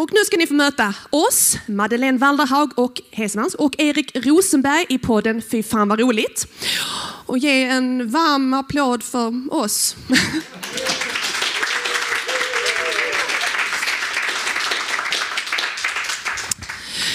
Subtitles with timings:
[0.00, 4.98] och nu ska ni få möta oss, Madeleine Walderhaug och Hesemans och Erik Rosenberg i
[4.98, 6.46] podden Fy fan vad roligt.
[7.26, 9.96] Och ge en varm applåd för oss.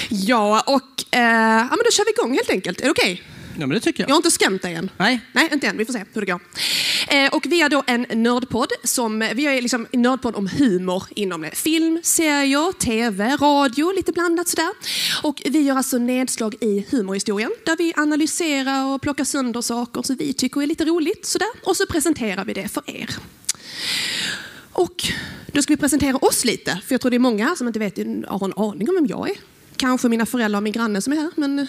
[0.09, 2.81] ja, och eh, ja, men då kör vi igång helt enkelt.
[2.81, 3.23] Är det okej?
[3.59, 4.09] Ja, men det tycker jag.
[4.09, 4.89] Jag har inte skrämt dig än.
[4.97, 5.19] Nej.
[5.31, 5.77] Nej, inte än.
[5.77, 6.39] Vi får se hur det går.
[7.15, 11.03] Eh, och vi är då en nördpodd som, vi är liksom en nördpodd om humor
[11.15, 11.55] inom det.
[11.55, 14.69] film, serier, tv, radio, lite blandat sådär.
[15.23, 20.15] Och vi gör alltså nedslag i humorhistorien där vi analyserar och plockar sönder saker som
[20.15, 21.47] vi tycker är lite roligt sådär.
[21.63, 23.09] Och så presenterar vi det för er.
[24.71, 25.07] Och
[25.47, 27.79] då ska vi presentera oss lite, för jag tror det är många här som inte
[27.79, 27.97] vet,
[28.27, 29.35] har en aning om vem jag är.
[29.77, 31.31] Kanske mina föräldrar och min granne som är här.
[31.35, 31.65] Men eh,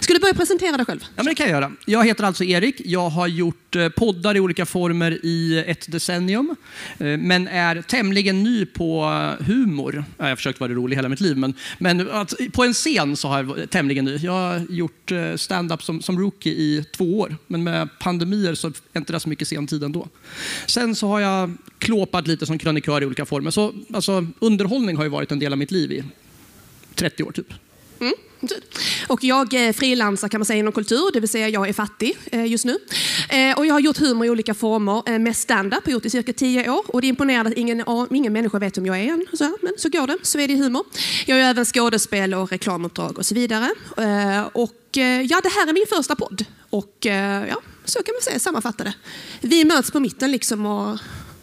[0.00, 1.00] ska du börja presentera dig själv?
[1.02, 1.72] Ja, men det kan jag göra.
[1.84, 2.80] Jag heter alltså Erik.
[2.84, 6.56] Jag har gjort eh, poddar i olika former i ett decennium,
[6.98, 9.04] eh, men är tämligen ny på
[9.40, 10.04] humor.
[10.18, 13.28] Jag har försökt vara rolig hela mitt liv, men, men att, på en scen så
[13.28, 14.16] har jag varit tämligen ny.
[14.16, 18.98] Jag har gjort stand-up som, som rookie i två år, men med pandemier så är
[18.98, 20.08] inte det så mycket scentid ändå.
[20.66, 23.50] Sen så har jag klåpat lite som krönikör i olika former.
[23.50, 26.04] Så alltså, underhållning har ju varit en del av mitt liv i
[26.96, 27.52] 30 år typ.
[28.00, 28.14] Mm.
[29.06, 32.18] Och jag är frilansar kan man säga inom kultur, det vill säga jag är fattig
[32.32, 32.78] eh, just nu.
[33.28, 36.10] Eh, och jag har gjort humor i olika former, eh, med stand-up, har gjort i
[36.10, 36.84] cirka tio år.
[36.86, 39.26] Och det är imponerande att ingen, ingen människa vet vem jag är än.
[39.32, 40.84] Så, men så går det, så är det i humor.
[41.26, 43.70] Jag gör även skådespel och reklamuppdrag och så vidare.
[44.52, 46.44] Och ja, det här är min första podd.
[46.70, 46.96] Och
[47.48, 48.94] ja, så kan man säga, sammanfatta det.
[49.40, 50.98] Vi möts på mitten liksom och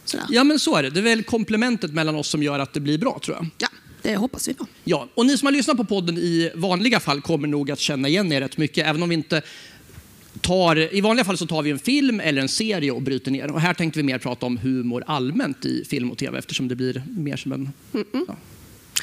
[0.05, 0.25] sådär.
[0.29, 0.89] Ja, men så är det.
[0.89, 3.49] Det är väl komplementet mellan oss som gör att det blir bra, tror jag.
[3.57, 3.67] Ja.
[4.03, 4.67] Det hoppas vi på.
[4.83, 8.07] Ja, och ni som har lyssnat på podden i vanliga fall kommer nog att känna
[8.07, 9.41] igen er rätt mycket, även om vi inte
[10.41, 13.51] tar, i vanliga fall så tar vi en film eller en serie och bryter ner.
[13.51, 16.75] Och här tänkte vi mer prata om humor allmänt i film och tv eftersom det
[16.75, 18.25] blir mer som en mm -mm.
[18.27, 18.35] Ja,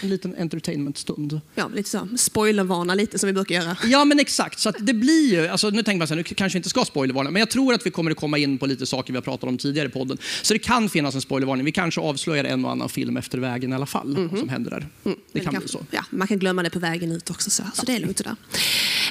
[0.03, 1.41] en liten entertainmentstund.
[1.55, 2.09] Ja, lite så.
[2.17, 3.77] Spoilervarna lite som vi brukar göra.
[3.85, 4.59] Ja, men exakt.
[4.59, 6.85] Så det blir ju, alltså, nu tänker man så här, nu kanske vi inte ska
[6.85, 9.23] spoilervarna, men jag tror att vi kommer att komma in på lite saker vi har
[9.23, 10.19] pratat om tidigare i podden.
[10.43, 11.65] Så det kan finnas en spoilervarning.
[11.65, 14.39] Vi kanske avslöjar en och annan film efter vägen i alla fall, mm -hmm.
[14.39, 14.89] som händer där.
[15.05, 15.87] Mm, det kan, bli så.
[15.91, 18.37] Ja, man kan glömma det på vägen ut också, så, så det är lugnt där.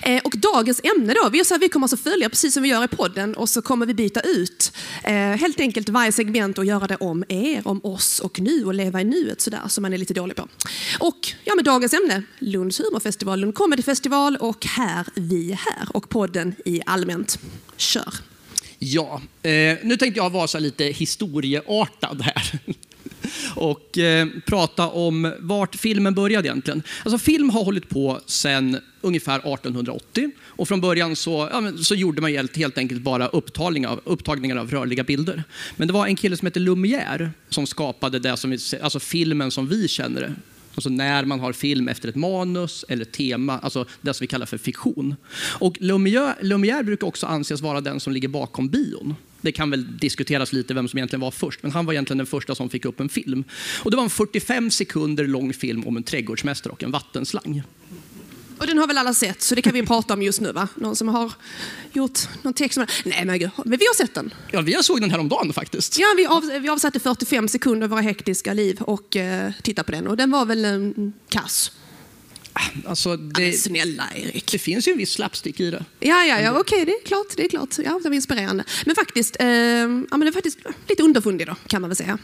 [0.01, 2.69] Eh, och dagens ämne då, vi, så här, vi kommer alltså följa precis som vi
[2.69, 4.71] gör i podden och så kommer vi byta ut
[5.03, 8.73] eh, helt enkelt varje segment och göra det om er, om oss och nu och
[8.73, 10.47] leva i nuet sådär som man är lite dålig på.
[10.99, 16.09] Och ja, med dagens ämne, Lunds humorfestival, Lund Comedy Festival och här vi här och
[16.09, 17.39] podden i allmänt.
[17.77, 18.13] Kör!
[18.79, 22.59] Ja, eh, nu tänkte jag vara så lite historieartad här
[23.55, 26.83] och eh, prata om vart filmen började egentligen.
[27.03, 32.21] Alltså film har hållit på sedan ungefär 1880 och från början så, ja, så gjorde
[32.21, 35.43] man helt, helt enkelt bara upptagningar av, upptagningar av rörliga bilder.
[35.75, 39.67] Men det var en kille som hette Lumière som skapade det som, alltså filmen som
[39.67, 40.35] vi känner det.
[40.75, 44.45] Alltså när man har film efter ett manus eller tema, alltså det som vi kallar
[44.45, 45.15] för fiktion.
[45.59, 49.15] Och Lumière, Lumière brukar också anses vara den som ligger bakom bion.
[49.41, 52.27] Det kan väl diskuteras lite vem som egentligen var först, men han var egentligen den
[52.27, 53.43] första som fick upp en film.
[53.83, 57.63] Och det var en 45 sekunder lång film om en trädgårdsmästare och en vattenslang.
[58.59, 60.67] Och den har väl alla sett, så det kan vi prata om just nu va?
[60.75, 61.31] Någon som har
[61.93, 64.33] gjort någon text om Nej men gud, men vi har sett den.
[64.51, 65.99] Ja, vi såg den här om dagen faktiskt.
[65.99, 69.91] Ja, vi, av, vi avsatte 45 sekunder av våra hektiska liv och uh, tittade på
[69.91, 71.71] den och den var väl um, kass.
[72.85, 74.51] Alltså det, ja, snälla Erik.
[74.51, 75.85] Det finns ju en viss slapstick i det.
[75.99, 77.27] Ja, ja, ja okej, okay, det är klart.
[77.37, 77.69] Det är klart.
[77.77, 78.63] Ja, det var inspirerande.
[78.85, 82.17] Men faktiskt, eh, ja, men det är faktiskt lite underfundig då, kan man väl säga.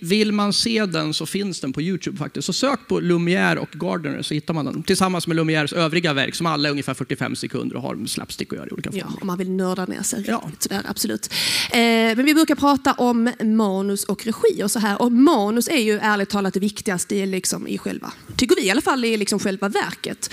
[0.00, 2.46] Vill man se den så finns den på Youtube faktiskt.
[2.46, 4.82] Så sök på Lumière och Gardner så hittar man den.
[4.82, 8.52] Tillsammans med Lumières övriga verk som alla är ungefär 45 sekunder och har med slapstick
[8.52, 9.06] att göra i olika former.
[9.10, 10.50] Ja, om man vill nörda ner sig ja.
[10.58, 11.32] sådär, absolut.
[11.70, 11.78] Eh,
[12.16, 15.02] men vi brukar prata om manus och regi och så här.
[15.02, 18.70] Och manus är ju ärligt talat det viktigaste i, liksom, i själva, tycker vi i
[18.70, 20.30] alla fall, i liksom själva verket.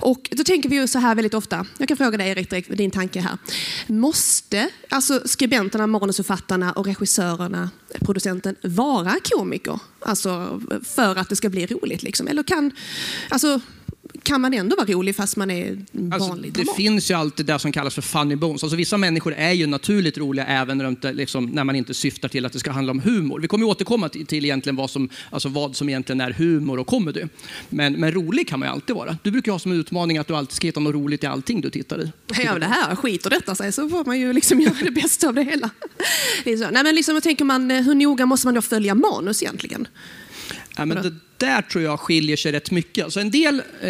[0.00, 1.66] Och då tänker vi ju så här väldigt ofta.
[1.78, 3.38] Jag kan fråga dig Erik, direkt, din tanke här.
[3.86, 7.70] Måste alltså skribenterna, manusförfattarna och regissörerna,
[8.00, 9.80] producenten vara komiker?
[10.00, 12.28] Alltså för att det ska bli roligt liksom?
[12.28, 12.70] Eller kan,
[13.28, 13.60] alltså
[14.22, 15.78] kan man ändå vara rolig fast man är
[16.12, 18.62] alltså, vanlig alltså, Det finns ju alltid det som kallas för funny bones.
[18.62, 22.28] Alltså, vissa människor är ju naturligt roliga även när, inte, liksom, när man inte syftar
[22.28, 23.40] till att det ska handla om humor.
[23.40, 26.86] Vi kommer återkomma till, till egentligen vad som, alltså vad som egentligen är humor och
[26.86, 27.24] comedy.
[27.68, 29.18] Men, men rolig kan man ju alltid vara.
[29.22, 31.70] Du brukar ha som utmaning att du alltid ska hitta något roligt i allting du
[31.70, 32.12] tittar i.
[32.44, 35.34] Ja, det här skiter detta sig så får man ju liksom göra det bästa av
[35.34, 35.70] det hela.
[36.44, 39.88] Nej, men liksom, tänker man, hur noga måste man då följa manus egentligen?
[40.76, 41.14] Ja, men det
[41.46, 43.04] där tror jag skiljer sig rätt mycket.
[43.04, 43.88] Alltså en del eh,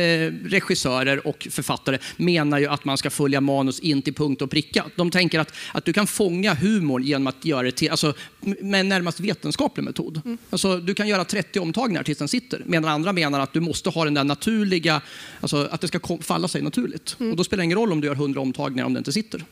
[0.48, 4.84] regissörer och författare menar ju att man ska följa manus in till punkt och pricka.
[4.96, 8.80] De tänker att, att du kan fånga humorn genom att göra det till, alltså, med
[8.80, 10.20] en närmast vetenskaplig metod.
[10.24, 10.38] Mm.
[10.50, 12.62] Alltså, du kan göra 30 omtagningar tills den sitter.
[12.66, 15.00] Medan andra menar att du måste ha den där naturliga,
[15.40, 17.16] alltså, att det ska falla sig naturligt.
[17.20, 17.30] Mm.
[17.30, 19.44] Och då spelar det ingen roll om du gör 100 omtagningar om det inte sitter.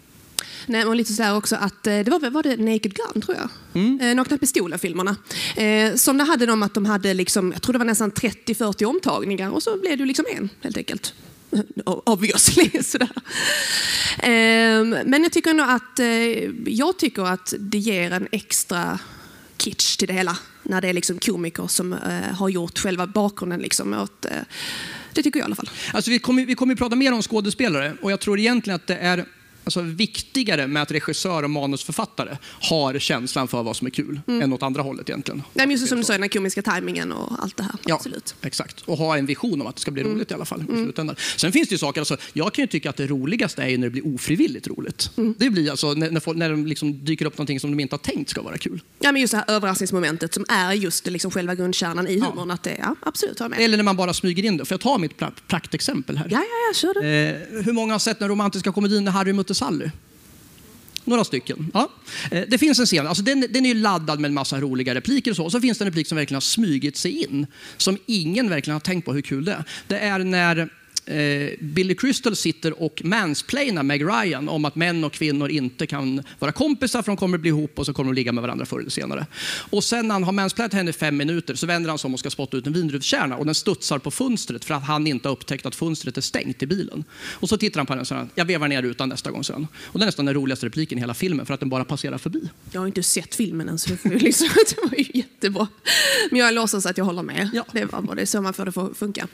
[0.66, 3.48] Nej, och lite så också att eh, det var, var det Naked Gun tror jag.
[3.74, 4.00] Mm.
[4.00, 5.16] Eh, Nakna Pistolen-filmerna.
[5.56, 8.84] Eh, som det hade de att de hade liksom, jag tror det var nästan 30-40
[8.84, 11.14] omtagningar och så blev det liksom en helt enkelt.
[11.84, 12.70] Obviously.
[12.82, 13.10] Sådär.
[14.18, 16.06] Eh, men jag tycker ändå att, eh,
[16.66, 18.98] jag tycker att det ger en extra
[19.58, 20.36] kitsch till det hela.
[20.62, 23.60] När det är liksom komiker som eh, har gjort själva bakgrunden.
[23.60, 24.26] Liksom, åt,
[25.12, 25.70] det tycker jag i alla fall.
[25.92, 28.86] Alltså vi kommer vi kommer att prata mer om skådespelare och jag tror egentligen att
[28.86, 29.24] det är
[29.64, 34.52] alltså, viktigare med att regissör och manusförfattare har känslan för vad som är kul än
[34.52, 35.42] åt andra hållet egentligen.
[35.54, 37.72] Nej, men just som du sa, den komiska tajmingen och allt det här.
[37.86, 38.34] Ja, Absolut.
[38.42, 38.80] exakt.
[38.86, 40.62] Och ha en vision om att det ska bli roligt i alla fall.
[40.62, 41.16] I slutändan.
[41.36, 43.86] Sen finns det ju saker, alltså, jag kan ju tycka att det roligaste är när
[43.86, 45.10] det blir ofrivilligt roligt.
[45.36, 47.94] Det blir alltså när, när, folk, när de liksom dyker upp någonting som de inte
[47.94, 48.82] har tänkt ska vara kul.
[48.98, 52.50] Ja, men just det här överraskningsmomentet som är just liksom själva grundkärnan i humorn.
[52.50, 53.52] Att det, ja, absolut, med.
[53.60, 54.64] Eller när man bara smyger in det.
[54.64, 56.26] Får jag ta mitt pra- praktexempel här?
[56.30, 57.30] Ja, ja, ja, kör det.
[57.56, 59.90] Eh, hur många har sett den romantiska komedin när Harry mötte Sally?
[61.04, 61.70] Några stycken.
[61.74, 61.90] Ja.
[62.30, 65.30] Eh, det finns en scen, alltså den, den är laddad med en massa roliga repliker
[65.30, 65.44] och så.
[65.44, 67.46] Och så finns det en replik som verkligen har smugit sig in.
[67.76, 69.64] Som ingen verkligen har tänkt på hur kul det är.
[69.88, 70.68] Det är när
[71.10, 76.22] eh, Billy Crystal sitter och mansplainar Meg Ryan om att män och kvinnor inte kan
[76.38, 78.42] vara kompisar för de kommer att bli ihop och så kommer de att ligga med
[78.42, 79.26] varandra förr eller senare.
[79.70, 82.14] Och sen när han har mansplainat henne i fem minuter så vänder han sig om
[82.14, 85.28] och ska spotta ut en vindruvskärna och den studsar på fönstret för att han inte
[85.28, 87.04] har upptäckt att fönstret är stängt i bilen.
[87.30, 89.66] Och så tittar han på den och säger jag vevar ner rutan nästa gång sen.
[89.84, 92.18] Och det är nästan den roligaste repliken i hela filmen för att den bara passerar
[92.18, 92.48] förbi.
[92.72, 95.68] Jag har inte sett filmen än, så det, liksom, det var ju jättebra.
[96.30, 97.50] Men jag låtsas att jag håller med.
[97.52, 97.64] Ja.
[97.72, 99.28] Det var bara det så man får det att funka.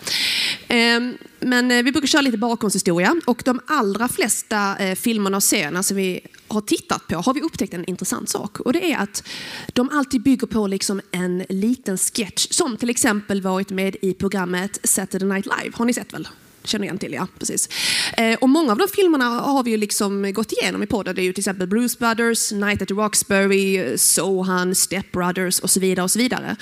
[0.68, 3.16] Ehm, men eh, vi brukar köra lite bakgrundshistoria.
[3.24, 7.42] Och de allra flesta eh, filmerna och serierna som vi har tittat på har vi
[7.42, 8.60] upptäckt en intressant sak.
[8.60, 9.28] Och det är att
[9.72, 12.46] de alltid bygger på liksom en liten sketch.
[12.50, 15.76] Som till exempel varit med i programmet Saturday Night Live.
[15.76, 16.28] Har ni sett väl?
[16.66, 17.26] Känner igen till, ja.
[17.38, 17.68] Precis.
[18.16, 21.14] Eh, och många av de filmerna har vi ju liksom gått igenom i podden.
[21.14, 25.70] Det är ju till exempel Bruce Brothers, Night at the Roxbury, Sohan, Step Brothers och
[25.70, 26.04] så vidare.
[26.04, 26.56] och Så vidare.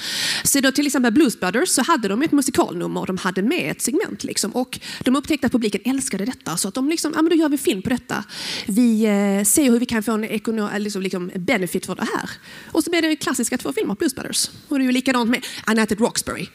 [0.44, 3.70] Så då till exempel Blues Brothers så hade de ett musikalnummer och de hade med
[3.70, 4.24] ett segment.
[4.24, 4.50] Liksom.
[4.50, 7.48] Och de upptäckte att publiken älskade detta så att de liksom, ja men då gör
[7.48, 8.24] vi film på detta.
[8.66, 12.30] Vi eh, ser hur vi kan få en ekonom, liksom, liksom benefit för det här.
[12.72, 14.50] Och så blev det klassiska två filmer, Blues Brothers.
[14.68, 16.46] Och det är ju likadant med A Night at Roxbury.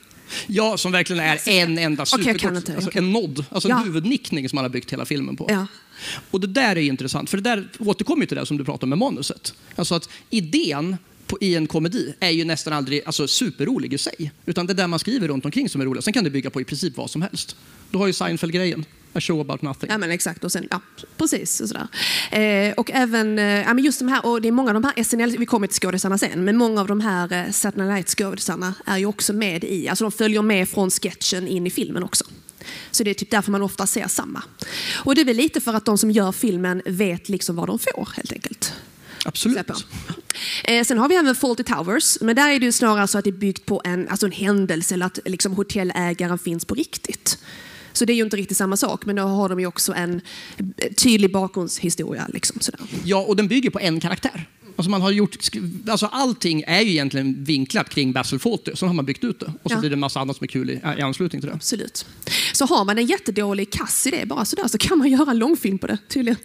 [0.48, 3.78] Ja, som verkligen är en enda superkort, inte, alltså en nod, alltså Ja.
[3.78, 5.46] en huvudnickning som man har byggt hela filmen på.
[5.50, 5.68] Ja.
[6.32, 8.90] Och det där är intressant, för det där återkommer till det som du pratade om
[8.90, 9.54] med manuset.
[9.76, 10.98] Alltså att idén
[11.28, 14.32] på, i en komedi är ju nästan aldrig alltså, superrolig i sig.
[14.46, 16.04] Utan det är där man skriver runt omkring som är roligt.
[16.04, 17.56] Sen kan det bygga på i princip vad som helst.
[17.92, 19.90] Du har ju Seinfeld-grejen, A show about nothing.
[19.90, 20.82] Ja men exakt, och sen, ja,
[21.18, 21.62] precis.
[21.62, 21.88] Och, sådär.
[22.32, 24.84] Eh, och även, eh, ja, men just de här, och det är många av de
[24.84, 28.10] här SNL, vi kommer till skådisarna sen, men många av de här eh, Saturday Night
[28.10, 32.04] skådisarna är ju också med i, alltså de följer med från sketchen in i filmen
[32.04, 32.26] också.
[32.92, 34.44] Så det är typ därför man ofta ser samma.
[35.04, 37.80] Och det är väl lite för att de som gör filmen vet liksom vad de
[37.80, 38.74] får helt enkelt.
[39.26, 39.58] Absolut.
[40.64, 43.30] Eh, sen har vi även Fawlty Towers, men där är det snarare så att det
[43.30, 47.38] är byggt på en, alltså en händelse eller att liksom hotellägaren finns på riktigt.
[47.94, 50.22] Så det är ju inte riktigt samma sak, men då har de ju också en
[50.98, 52.28] tydlig bakgrundshistoria.
[52.34, 52.80] Liksom, sådär.
[53.04, 54.50] Ja, och den bygger på en karaktär.
[54.76, 55.38] Alltså man har gjort,
[55.90, 59.54] alltså allting är ju egentligen vinklat kring Basil Fawlty, så har man byggt ut det.
[59.64, 59.80] Och så Ja.
[59.80, 61.56] blir det en massa annat som är kul i, i anslutning till det.
[61.56, 62.06] Absolut.
[62.54, 65.78] Så har man en jättedålig kass idé bara sådär så kan man göra en långfilm
[65.78, 66.38] på det tydligen.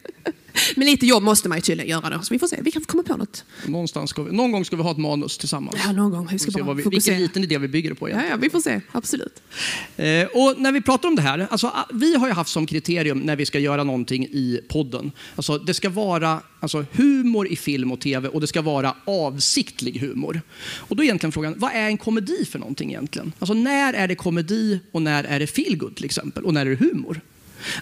[0.77, 2.59] Men lite jobb måste man ju tydligen göra då, så vi får se.
[2.63, 3.45] Vi kan komma på något.
[3.67, 5.77] Någonstans ska vi, någon gång ska vi ha ett manus tillsammans.
[5.85, 6.29] Ja, någon gång.
[6.31, 7.19] Vi ska bara vi, vilken fokusera.
[7.19, 8.09] liten idé vi bygger det på.
[8.09, 8.39] Ja, egentligen.
[8.41, 8.81] ja, vi får se.
[8.93, 9.43] Absolut.
[9.97, 13.19] Eh, och när vi pratar om det här, alltså, vi har ju haft som kriterium
[13.19, 17.93] när vi ska göra någonting i podden, alltså, det ska vara alltså, humor i film
[17.93, 20.43] och tv och det ska vara avsiktlig humor.
[20.73, 23.33] Och då är egentligen frågan, vad är en komedi för någonting egentligen?
[23.39, 26.45] Alltså när är det komedi och när är det feelgood till exempel?
[26.45, 27.21] Och när är det humor?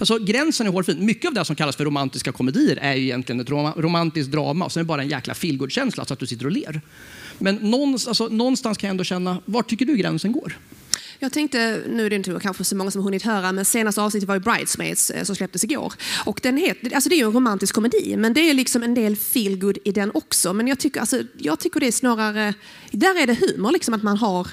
[0.01, 1.07] Alltså, gränsen är hårfin.
[1.07, 4.65] Mycket av det som kallas för romantiska komedier är ju egentligen ett rom- romantiskt drama
[4.65, 6.81] och sen är det bara en jäkla feelgood-känsla så att du sitter och ler.
[7.39, 10.59] Men någonstans, alltså, någonstans kan jag ändå känna, var tycker du gränsen går?
[11.19, 14.03] Jag tänkte, nu är det inte kanske så många som har hunnit höra, men senaste
[14.03, 15.93] avsnittet var ju Bridesmaids eh, som släpptes igår.
[16.25, 18.95] Och den heter, alltså det är ju en romantisk komedi, men det är liksom en
[18.95, 20.53] del feelgood i den också.
[20.53, 22.55] Men jag tycker, alltså, jag tycker det är snarare,
[22.91, 24.49] där är det humor, liksom att man har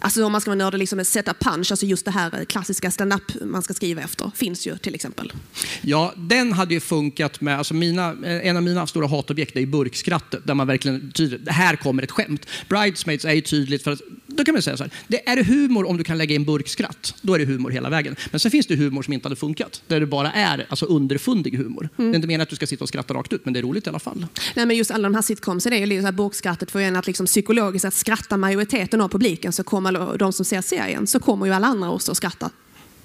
[0.00, 2.90] Alltså om man ska vara nördig, liksom sätta punch, alltså just det här eh, klassiska
[2.90, 5.32] stand-up man ska skriva efter, finns ju till exempel.
[5.80, 9.60] Ja, den hade ju funkat med, alltså mina, eh, en av mina stora hatobjekt är
[9.60, 12.46] ju burkskrattet, där man verkligen tydligt, här kommer ett skämt.
[12.68, 14.00] Bridesmaids är ju tydligt för att
[14.36, 17.14] då kan man säga så här, det är humor om du kan lägga in burkskratt.
[17.22, 18.16] Då är det humor hela vägen.
[18.30, 19.82] Men sen finns det humor som inte hade funkat.
[19.86, 21.88] Där det bara är alltså, underfundig humor.
[21.96, 23.62] Det är inte meningen att du ska sitta och skratta rakt ut, men det är
[23.62, 24.26] roligt i alla fall.
[24.54, 26.96] Nej, men just alla de här sitcomsen är ju liksom så här burkskrattet för en
[26.96, 31.20] att liksom psykologiskt att skratta majoriteten av publiken så kommer de som ser serien så
[31.20, 32.50] kommer ju alla andra också att skratta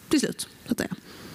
[0.10, 0.48] till slut.
[0.68, 0.74] Så.
[0.74, 0.88] Det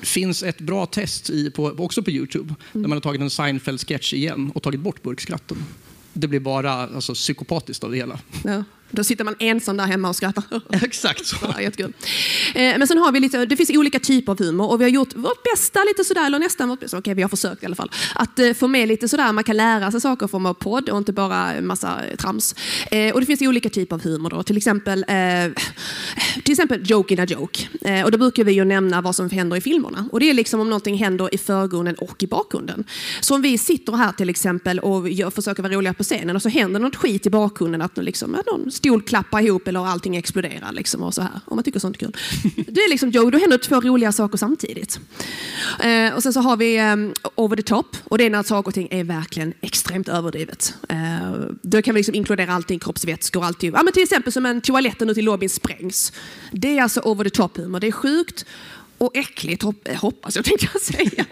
[0.07, 4.15] finns ett bra test i, på, också på Youtube där man har tagit en Seinfeld-sketch
[4.15, 5.65] igen och tagit bort burkskratten.
[6.13, 8.19] Det blir bara alltså, psykopatiskt av det hela.
[8.45, 8.65] Ja.
[8.91, 10.45] Då sitter man ensam där hemma och skrattar.
[10.85, 11.37] Exakt så.
[11.43, 11.93] Ja, jättekul.
[12.55, 14.91] Eh, Men sen har vi lite, det finns olika typer av humor och vi har
[14.91, 17.75] gjort vårt bästa lite sådär, eller nästan vårt bästa, okej vi har försökt i alla
[17.75, 20.89] fall, att eh, få med lite sådär, man kan lära sig saker från vår podd
[20.89, 22.55] och inte bara massa trams.
[22.91, 25.05] Eh, Och det finns olika typer av humor då, till exempel,
[26.45, 27.69] till exempel joke in a joke.
[28.05, 30.09] Och då brukar vi ju nämna vad som händer i filmerna.
[30.13, 32.85] Och det är liksom om någonting händer i förgrunden och i bakgrunden.
[33.21, 36.43] Så om vi sitter här till exempel och gör, försöker vara roliga på scenen och
[36.43, 40.17] så händer något skit i bakgrunden, att liksom, att någon stol klappar ihop eller allting
[40.17, 40.73] exploderar.
[40.73, 42.17] Liksom, och så här, om man tycker sånt är kul.
[42.69, 45.01] Det är liksom Joe, då händer två roliga saker samtidigt.
[45.81, 46.97] Eh, och sen så har vi eh,
[47.35, 50.75] over the top och det är när saker och ting är verkligen extremt överdrivet.
[50.89, 51.33] Eh,
[51.63, 53.73] då kan vi liksom inkludera allting, kroppsvätskor och allting.
[53.75, 56.13] Ja, men till exempel som en toaletten ute i lobbyn sprängs.
[56.53, 57.81] Det är alltså over the top humor.
[57.81, 58.47] Det är sjukt
[59.01, 61.25] och äckligt, hop- hoppas jag tänkte jag säga.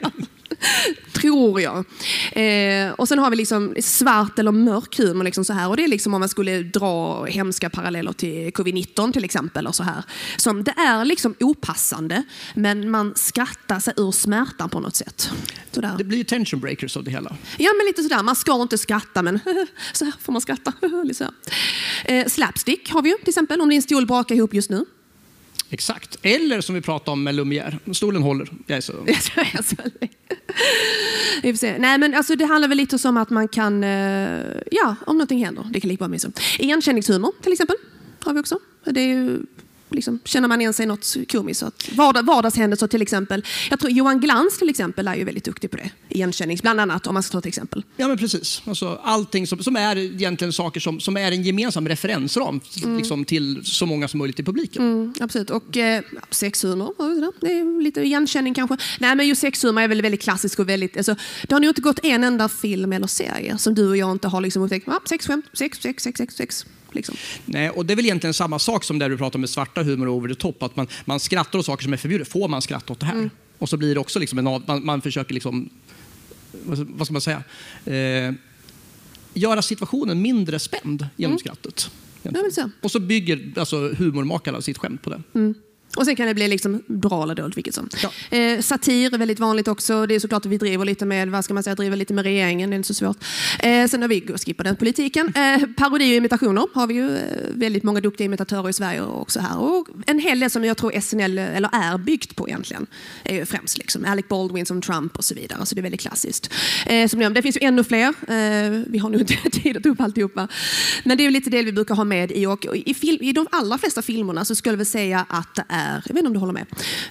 [1.12, 1.84] Tror jag.
[2.32, 5.24] Eh, och sen har vi liksom svart eller mörk humor.
[5.24, 5.68] Liksom så här.
[5.68, 9.66] Och det är liksom om man skulle dra hemska paralleller till covid-19 till exempel.
[9.66, 10.02] Och så här.
[10.36, 12.22] Som det är liksom opassande,
[12.54, 15.30] men man skrattar sig ur smärtan på något sätt.
[15.72, 15.94] Sådär.
[15.98, 17.36] Det blir ju tension breakers av det hela.
[17.58, 18.22] Ja, men lite sådär.
[18.22, 19.40] Man ska inte skratta, men
[19.92, 20.72] så här får man skratta.
[22.04, 24.84] Eh, slapstick har vi ju till exempel, om din stol brakar ihop just nu.
[25.70, 26.16] Exakt.
[26.22, 27.94] Eller som vi pratade om med Lumière.
[27.94, 28.50] Stolen håller.
[28.66, 28.92] Jag är så...
[31.78, 33.90] Nej, men alltså, det handlar väl lite om att man kan, eh,
[34.70, 35.68] ja, om någonting händer.
[35.72, 36.30] Det kan lika bra bli så.
[36.58, 37.76] Igenkänningshumor till exempel,
[38.20, 38.58] har vi också.
[38.84, 39.38] Det är ju,
[39.90, 41.62] liksom, känner man igen sig något komiskt.
[41.62, 43.44] Att vardag, vardagshändelser till exempel.
[43.70, 45.90] Jag tror Johan Glans till exempel är ju väldigt duktig på det.
[46.08, 47.84] Igenkännings, bland annat, om man ska ta ett exempel.
[47.96, 48.62] Ja, men precis.
[48.64, 52.60] Alltså, allting som, som är egentligen saker som, som är en gemensam referensram
[52.96, 54.82] liksom, till så många som möjligt i publiken.
[54.82, 55.50] Mm, absolut.
[55.50, 56.92] Och eh, sexhumor,
[57.40, 58.76] det är lite igenkänning kanske.
[58.98, 60.96] Nej, men just sexhumor är väl väldigt klassisk och väldigt...
[60.96, 61.16] Alltså,
[61.48, 64.28] det har nog inte gått en enda film eller serie som du och jag inte
[64.28, 64.88] har liksom upptäckt.
[64.88, 66.66] Ah, sexskämt, sex, sex, sex, sex, sex.
[66.94, 67.16] Liksom.
[67.44, 70.08] Nej, och det är väl egentligen samma sak som där du pratar med svarta humor
[70.08, 70.62] och over the top.
[70.62, 72.28] Att man, man skrattar åt saker som är förbjudet.
[72.28, 73.30] Får man skratta åt det här?
[73.58, 75.70] Och så blir det också liksom en av, man, man försöker liksom,
[76.64, 77.42] vad, vad ska man säga,
[77.84, 78.34] eh,
[79.34, 81.90] göra situationen mindre spänd genom skrattet.
[82.22, 82.70] Ja, men så.
[82.82, 85.22] Och så bygger alltså, humormakarna sitt skämt på det.
[85.98, 87.88] Och sen kan det bli liksom bra eller dåligt, vilket som.
[88.02, 88.36] Ja.
[88.36, 90.06] Eh, satir är väldigt vanligt också.
[90.06, 92.24] Det är såklart att vi driver lite med, vad ska man säga, driver lite med
[92.24, 93.16] regeringen, det är inte så svårt.
[93.58, 95.32] Eh, sen har vi, skippat den politiken.
[95.34, 99.40] Eh, parodi och imitationer har vi ju eh, väldigt många duktiga imitatörer i Sverige också
[99.40, 99.58] här.
[99.58, 102.86] Och en hel del som jag tror SNL, eller är byggt på egentligen,
[103.24, 105.66] är ju främst liksom Alec Baldwin som Trump och så vidare.
[105.66, 106.52] Så det är väldigt klassiskt.
[106.86, 108.08] Eh, som det finns ju ännu fler.
[108.08, 110.48] Eh, vi har nog inte tid att ta upp alltihopa.
[111.04, 113.32] Men det är ju lite det vi brukar ha med i, och i, film, i
[113.32, 116.32] de allra flesta filmerna så skulle väl säga att det är, jag vet inte om
[116.32, 116.66] du håller med,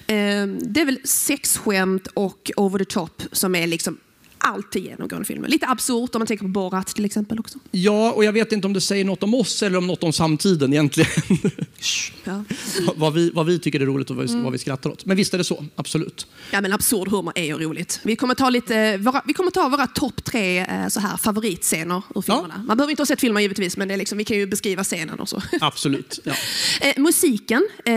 [0.06, 3.98] eh, det är väl sexskämt och over the top som är liksom
[4.38, 5.48] alltid genomgående filmer.
[5.48, 7.58] Lite absurt om man tänker på Borat till exempel också.
[7.70, 10.12] Ja, och jag vet inte om det säger något om oss eller om något om
[10.12, 11.10] samtiden egentligen.
[12.24, 12.44] Ja.
[12.96, 15.04] vad, vi, vad vi tycker är roligt och vad vi, vad vi skrattar åt.
[15.04, 16.26] Men visst är det så, absolut.
[16.50, 18.00] Ja, men absurd humor är ju roligt.
[18.02, 22.02] Vi kommer ta, lite, våra, vi kommer ta våra topp tre eh, så här, favoritscener
[22.14, 22.64] ur filmerna.
[22.66, 24.84] Man behöver inte ha sett filmen givetvis, men det är liksom, vi kan ju beskriva
[24.84, 25.42] scenen och så.
[25.60, 26.20] Absolut.
[26.24, 26.32] Ja.
[26.80, 27.92] Eh, musiken, eh,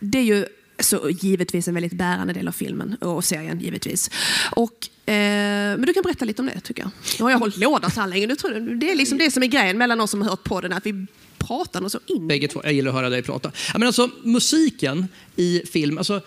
[0.00, 0.46] det är ju
[0.78, 4.10] så givetvis en väldigt bärande del av filmen och serien givetvis.
[4.50, 6.90] Och, eh, men du kan berätta lite om det tycker jag.
[7.18, 8.36] Nu har jag hållit låda så här länge.
[8.36, 10.72] Tror, det är liksom det som är grejen mellan oss som har hört på den,
[10.72, 11.06] att vi
[11.38, 12.28] pratar och så in.
[12.28, 12.60] Bägge två.
[12.64, 13.52] Jag gillar att höra dig prata.
[13.72, 16.20] Men alltså, musiken i film, alltså,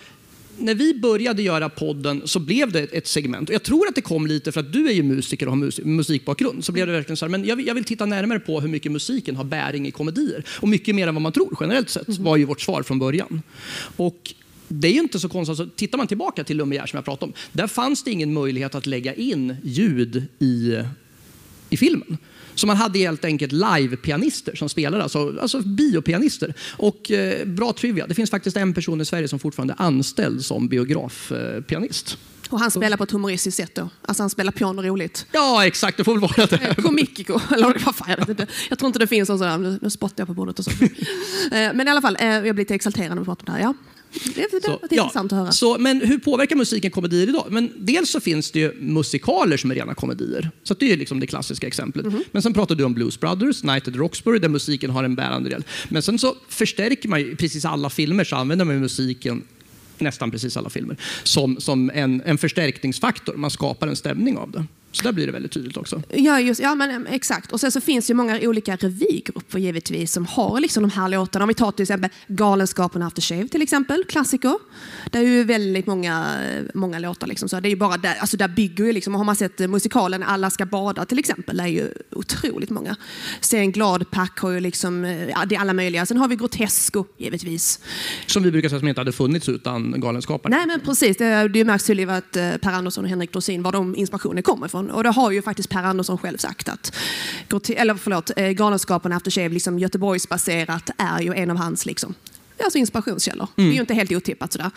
[0.57, 3.49] när vi började göra podden så blev det ett segment.
[3.49, 5.57] Och jag tror att det kom lite för att du är ju musiker och har
[5.57, 6.65] mus musikbakgrund.
[6.65, 8.69] Så blev det verkligen så här, men jag vill, jag vill titta närmare på hur
[8.69, 10.45] mycket musiken har bäring i komedier.
[10.59, 13.41] Och mycket mer än vad man tror generellt sett, var ju vårt svar från början.
[13.97, 14.33] Och
[14.69, 15.59] det är inte så konstigt.
[15.59, 18.75] Alltså, tittar man tillbaka till Lumière som jag pratade om, där fanns det ingen möjlighet
[18.75, 20.77] att lägga in ljud i,
[21.69, 22.17] i filmen.
[22.55, 26.53] Så man hade helt enkelt live-pianister som spelade, alltså, alltså biopianister.
[26.77, 30.45] Och eh, bra trivia, det finns faktiskt en person i Sverige som fortfarande är anställd
[30.45, 32.17] som biografpianist.
[32.49, 33.89] Och han spelar på ett humoristiskt sätt då.
[34.01, 35.25] Alltså han spelar piano roligt.
[35.31, 36.81] Ja, exakt, det får väl vara det.
[36.81, 38.47] Komikiko, eller vad fan, jag vet inte.
[38.69, 40.71] Jag tror inte det finns någon sån nu spottar jag på bordet och så.
[41.51, 43.51] Eh, Men i alla fall, eh, jag blir lite exalterad när vi pratar om det
[43.51, 43.59] här.
[43.59, 43.73] Ja.
[44.35, 45.51] Det, det, Så, var intressant att höra.
[45.51, 47.45] Så, men hur påverkar musiken komedier idag?
[47.49, 50.51] Men dels så finns det ju musikaler som är rena komedier.
[50.63, 52.05] Så det är liksom det klassiska exemplet.
[52.05, 52.23] Mhm.
[52.31, 55.49] Men sen pratar du om Blues Brothers, Night at Roxbury, där musiken har en bärande
[55.49, 55.63] del.
[55.89, 59.43] Men sen så förstärker man ju precis alla filmer så använder man musiken
[59.97, 63.35] nästan precis alla filmer, som, som en, en förstärkningsfaktor.
[63.35, 64.65] Man skapar en stämning av det.
[64.99, 66.01] Så där blir det väldigt tydligt också.
[66.09, 67.51] Ja, just, ja men, eh, exakt.
[67.51, 71.09] Och sen så finns det ju många olika revygrupper givetvis som har liksom de här
[71.09, 71.43] låtarna.
[71.43, 74.57] Om vi tar till exempel Galenskapen After Shave till exempel, klassiker.
[75.11, 76.25] Det är ju väldigt många,
[76.73, 77.27] många låtar.
[77.27, 79.35] Liksom, så det är ju bara där, alltså där bygger ju liksom, och har man
[79.35, 82.95] sett eh, musikalen Alla ska bada till exempel, det är ju otroligt många.
[83.41, 86.05] Sen Glad Pack har ju liksom, eh, ja det är alla möjliga.
[86.05, 87.79] Sen har vi Grotesco givetvis.
[88.25, 90.57] Som vi brukar säga som inte hade funnits utan Galenskaparna.
[90.57, 93.71] Nej men precis, det, det märks tydligt att eh, Per Andersson och Henrik Dorsin, var
[93.71, 94.88] de inspirationen kommer ifrån.
[94.91, 96.95] Och det har ju faktiskt Per Andersson själv sagt att,
[97.69, 102.13] eller förlåt, eh, Galenskaparna After Shave, liksom Göteborgsbaserat, är ju en av hans liksom,
[102.63, 103.47] alltså inspirationskällor.
[103.55, 104.71] Det är ju inte helt otippat sådär.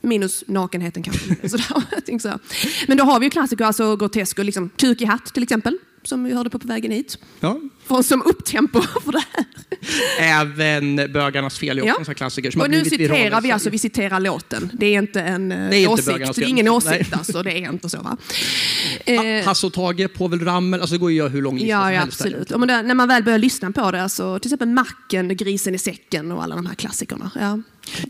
[0.00, 1.48] Minus nakenheten kanske.
[1.48, 2.38] sådär.
[2.88, 6.24] Men då har vi ju klassiker, alltså Grotesco, liksom Kuk i hatt till exempel, som
[6.24, 7.18] vi hörde på på vägen hit.
[7.40, 7.60] Ja.
[7.86, 9.44] Från som upptempo för det här.
[10.18, 11.96] Även Bögarnas fel är också Ja.
[11.98, 12.50] en sån klassiker.
[12.50, 14.70] Som Och nu citerar vi alltså, vi citerar låten.
[14.74, 16.08] Det är inte en eh, inte åsikt.
[16.08, 17.06] bögarnas Det är ingen åsikt Nej.
[17.12, 18.16] alltså, det är inte så va?
[19.04, 21.68] Eh, Hasse och Tage, Povel Ramel, alltså det går ju att göra hur lång lista
[21.68, 22.20] Ja, som ja helst.
[22.20, 22.48] absolut.
[22.48, 26.32] Det, när man väl börjar lyssna på det, alltså, till exempel Macken, Grisen i säcken
[26.32, 27.30] och alla de här klassikerna.
[27.40, 27.60] Ja.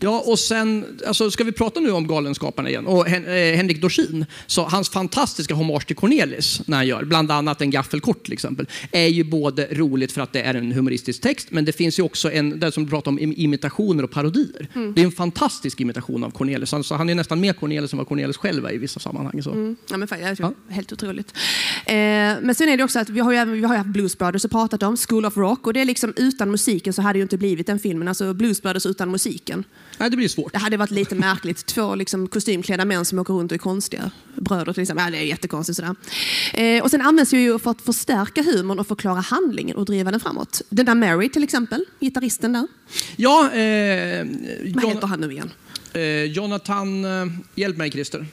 [0.01, 2.87] Ja, och sen, alltså, ska vi prata nu om Galenskaparna igen?
[2.87, 7.31] Och Hen eh, Henrik Dorsin, så hans fantastiska hommage till Cornelis när han gör, bland
[7.31, 11.21] annat en gaffelkort till exempel, är ju både roligt för att det är en humoristisk
[11.21, 14.11] text, men det finns ju också en, det som du pratar om, im- imitationer och
[14.11, 14.67] parodier.
[14.75, 14.93] Mm.
[14.93, 16.73] Det är en fantastisk imitation av Cornelis.
[16.73, 19.43] Alltså, han är nästan mer Cornelis än vad Cornelis själv är i vissa sammanhang.
[19.43, 19.51] Så.
[19.51, 19.75] Mm.
[19.89, 21.33] Ja, men, det är Helt otroligt.
[21.85, 24.17] Eh, men sen är det också att vi har ju, vi har ju haft Blues
[24.17, 25.67] Brothers och pratat om, School of Rock.
[25.67, 28.07] Och det är liksom utan musiken så hade det ju inte blivit den filmen.
[28.07, 29.63] Alltså Blues Brothers utan musiken.
[29.99, 30.53] Nej, det blir svårt.
[30.53, 31.65] Det hade varit lite märkligt.
[31.65, 34.11] Två liksom, kostymklädda män som åker runt och är konstiga.
[34.35, 35.05] Bröder till exempel.
[35.05, 35.95] Ja, det är jättekonstigt sådär.
[36.53, 40.11] Eh, och sen används det ju för att förstärka humorn och förklara handlingen och driva
[40.11, 40.61] den framåt.
[40.69, 42.67] Den där Mary till exempel, gitarristen där.
[43.15, 44.25] Ja, eh,
[44.75, 45.51] Vad Jon- heter han nu igen?
[45.93, 48.25] eh, Jonathan, eh, hjälp mig Christer.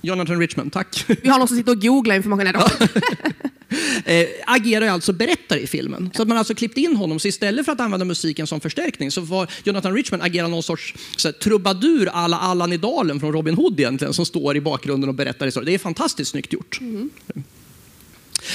[0.00, 1.04] Jonathan Richmond, tack.
[1.22, 2.52] Vi har någon som sitter och googlar information.
[4.04, 6.10] Eh, agerar alltså berättare i filmen.
[6.14, 8.60] Så att man har alltså klippt in honom, så istället för att använda musiken som
[8.60, 13.20] förstärkning så var Jonathan Richman agerar någon sorts så här, trubadur alla Allan i dalen
[13.20, 15.66] från Robin Hood egentligen, som står i bakgrunden och berättar historier.
[15.66, 16.78] Det är fantastiskt snyggt gjort.
[16.80, 17.10] Mm.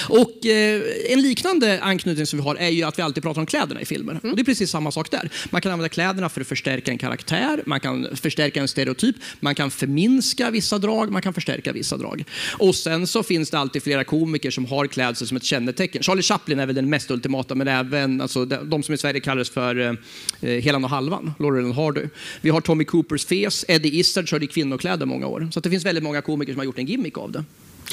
[0.10, 3.46] Och eh, En liknande anknytning som vi har är ju att vi alltid pratar om
[3.46, 4.20] kläderna i filmer.
[4.24, 5.30] Och det är precis samma sak där.
[5.50, 9.56] Man kan använda kläderna för att förstärka en karaktär, man kan förstärka en stereotyp, man
[9.56, 12.24] kan förminska vissa drag, man kan förstärka vissa drag.
[12.58, 16.04] Och sen så finns det alltid flera komiker som har klädsel som ett kännetecken.
[16.04, 19.50] Charlie Chaplin är väl den mest ultimata, men även alltså, de, som i Sverige kallas
[19.50, 19.94] för eh,
[20.42, 22.08] eh, Helan och Halvan, Laurel and Hardy.
[22.42, 25.50] Vi har Tommy Coopers fes, Eddie Izzard körde i kvinnokläder många år.
[25.52, 27.44] Så det finns väldigt många komiker som har gjort en gimmick av det.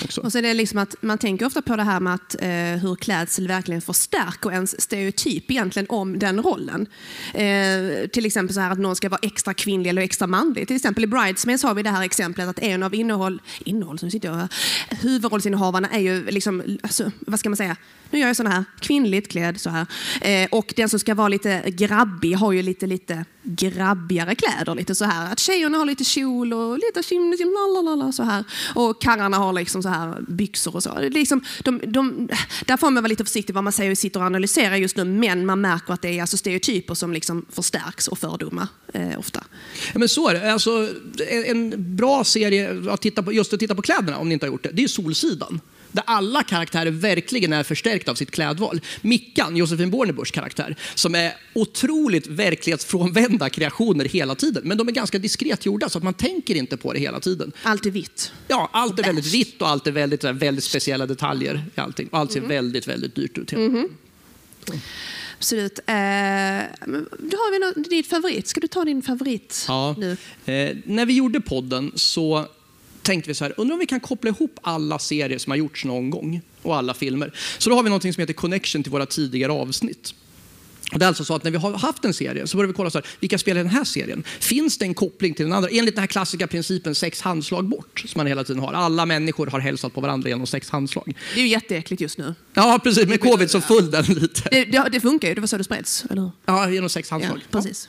[0.04, 0.20] Också.
[0.20, 2.48] Och så är det liksom att man tänker ofta på det här med att, eh,
[2.82, 6.86] hur klädsel verkligen förstärker ens stereotyp egentligen om den rollen.
[7.34, 10.66] Eh, till exempel så här att någon ska vara extra kvinnlig eller extra manlig.
[10.66, 14.10] Till exempel i Bridesmaids har vi det här exemplet att en av innehåll, innehåll som
[14.10, 14.48] sitter jag här,
[14.90, 17.76] huvudrollsinnehavarna är ju liksom, alltså, vad ska man säga,
[18.10, 19.86] nu gör jag såna här, kvinnligt klädd så här.
[20.20, 24.74] Eh, och den som ska vara lite grabbig har ju lite, lite grabbigare kläder.
[24.74, 25.32] Lite så här.
[25.32, 28.44] Att tjejerna har lite kjol och lite lalalala, så här.
[28.74, 30.98] Och karlarna har liksom så här byxor och så.
[31.00, 32.28] Liksom, de, de,
[32.66, 35.04] där får man vara lite försiktig vad man säger och sitter och analyserar just nu.
[35.04, 39.44] Men man märker att det är alltså stereotyper som liksom förstärks och fördomar eh, ofta.
[39.92, 40.52] Ja, men så är det.
[40.52, 40.88] Alltså,
[41.28, 44.46] en, en bra serie att titta på, just att titta på kläderna, om ni inte
[44.46, 45.60] har gjort det, det är Solsidan.
[45.96, 48.80] Där alla karaktärer verkligen är förstärkta av sitt klädval.
[49.00, 54.62] Mickan, Josefin Bornebuschs karaktär, som är otroligt verklighetsfrånvända kreationer hela tiden.
[54.66, 57.52] Men de är ganska diskret gjorda, så att man tänker inte på det hela tiden.
[57.62, 58.32] Allt är vitt.
[58.48, 62.08] Ja, allt är väldigt vitt och allt är väldigt, väldigt speciella detaljer i allting.
[62.12, 63.52] Allt ser väldigt, väldigt dyrt ut.
[65.38, 65.78] Absolut.
[65.78, 65.84] Eh,
[67.18, 68.48] då har vi något, din favorit.
[68.48, 69.94] Ska du ta din favorit Ja.
[69.98, 70.10] nu?
[70.46, 72.46] Eh, när vi gjorde podden så
[73.06, 75.84] tänkte vi så här, undrar om vi kan koppla ihop alla serier som har gjorts
[75.84, 77.32] någon gång och alla filmer.
[77.58, 80.14] Så då har vi något som heter connection till våra tidigare avsnitt.
[80.92, 82.74] Och det är alltså så att när vi har haft en serie så börjar vi
[82.74, 84.24] kolla så här, vilka spelar i den här serien?
[84.40, 85.68] Finns det en koppling till den andra?
[85.70, 88.72] Enligt den här klassiska principen sex handslag bort som man hela tiden har.
[88.72, 91.16] Alla människor har hälsat på varandra genom sex handslag.
[91.34, 92.34] Det är ju jätteäckligt just nu.
[92.54, 93.08] Ja, precis.
[93.08, 94.48] Med covid så föll den lite.
[94.50, 96.30] Det, det, det funkar ju, det var så det spreds, eller?
[96.46, 97.40] Ja, genom sex Ja, handslag.
[97.50, 97.88] precis.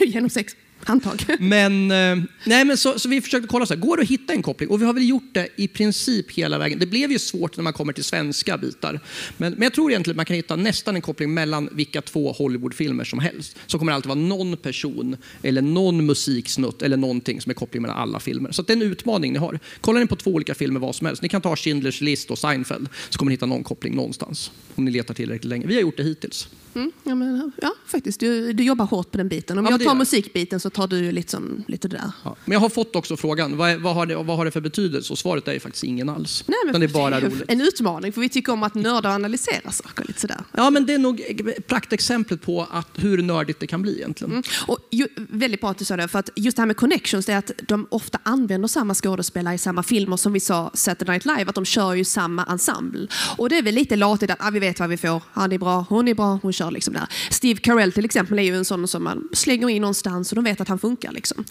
[0.00, 0.52] Genom sex.
[0.86, 1.24] Antag.
[1.40, 4.32] Men, eh, nej, men så, så vi försökte kolla, så här, går det att hitta
[4.32, 4.68] en koppling?
[4.68, 6.78] Och vi har väl gjort det i princip hela vägen.
[6.78, 9.00] Det blev ju svårt när man kommer till svenska bitar.
[9.36, 12.32] Men, men jag tror egentligen att man kan hitta nästan en koppling mellan vilka två
[12.32, 13.56] Hollywoodfilmer som helst.
[13.66, 17.82] Så kommer det alltid vara någon person, eller någon musiksnutt eller någonting som är koppling
[17.82, 18.52] mellan alla filmer.
[18.52, 19.58] Så det är en utmaning ni har.
[19.80, 22.38] Kollar ni på två olika filmer vad som helst, ni kan ta Schindler's list och
[22.38, 24.50] Seinfeld, så kommer ni hitta någon koppling någonstans.
[24.74, 25.66] Om ni letar tillräckligt länge.
[25.66, 26.48] Vi har gjort det hittills.
[26.74, 28.20] Mm, ja, men, ja, faktiskt.
[28.20, 29.58] Du, du jobbar hårt på den biten.
[29.58, 32.12] Om Ja, jag det tar musikbiten så tar du liksom, lite det där.
[32.24, 32.36] Ja.
[32.44, 34.60] Men jag har fått också frågan, vad, är, vad, har det, vad har det för
[34.60, 35.12] betydelse?
[35.12, 36.44] Och svaret är ju faktiskt ingen alls.
[36.46, 37.44] Nej, men det är bara ju roligt.
[37.48, 40.04] En utmaning, för vi tycker om att nörda och analysera saker.
[40.04, 40.44] Lite sådär.
[40.52, 41.22] Ja, men det är nog
[41.66, 44.32] praktexemplet på att hur nördigt det kan bli egentligen.
[44.32, 44.42] Mm.
[44.66, 47.26] Och ju, väldigt bra att du sa det, för att just det här med connections,
[47.26, 51.12] det är att de ofta använder samma skådespelare i samma filmer som vi sa Saturday
[51.14, 53.06] Night Live, att de kör ju samma ensemble.
[53.36, 55.58] Och det är väl lite latigt att ah, vi vet vad vi får, han är
[55.58, 57.06] bra, hon är bra, hon kör liksom där.
[57.30, 60.44] Steve Carell till exempel är ju en sån som man slänger in någonstans och de
[60.44, 61.12] vet att han funkar.
[61.12, 61.44] Liksom.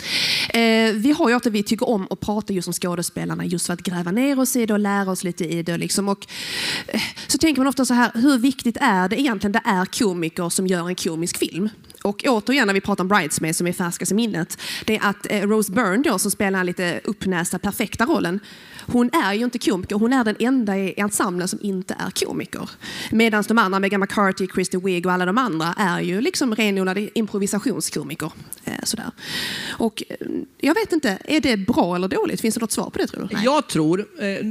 [0.50, 3.74] Eh, vi har ju att vi tycker om att prata just om skådespelarna just för
[3.74, 5.78] att gräva ner oss i det och lära oss lite i det.
[5.78, 6.10] Liksom.
[6.10, 6.28] Och,
[6.88, 9.52] eh, så tänker man ofta så här, hur viktigt är det egentligen?
[9.52, 11.70] Det är komiker som gör en komisk film.
[12.04, 15.32] Och återigen när vi pratar om Bridesmaids som är färskast i minnet, det är att
[15.32, 18.40] eh, Rose Byrne då, som spelar den lite uppnästa perfekta rollen,
[18.88, 22.70] hon är ju inte komiker, hon är den enda i ensemblen som inte är komiker.
[23.12, 27.20] Medan de andra, Megan McCarthy, Kristen Wiig och alla de andra är ju liksom renodlade
[27.20, 28.32] improvisationskomiker.
[28.64, 29.12] Eh, sådär.
[29.70, 30.16] Och eh,
[30.58, 32.42] jag vet inte, är det bra eller dåligt?
[32.42, 33.36] Finns det något svar på det tror du?
[33.36, 33.46] Nej.
[33.46, 34.06] Jag tror,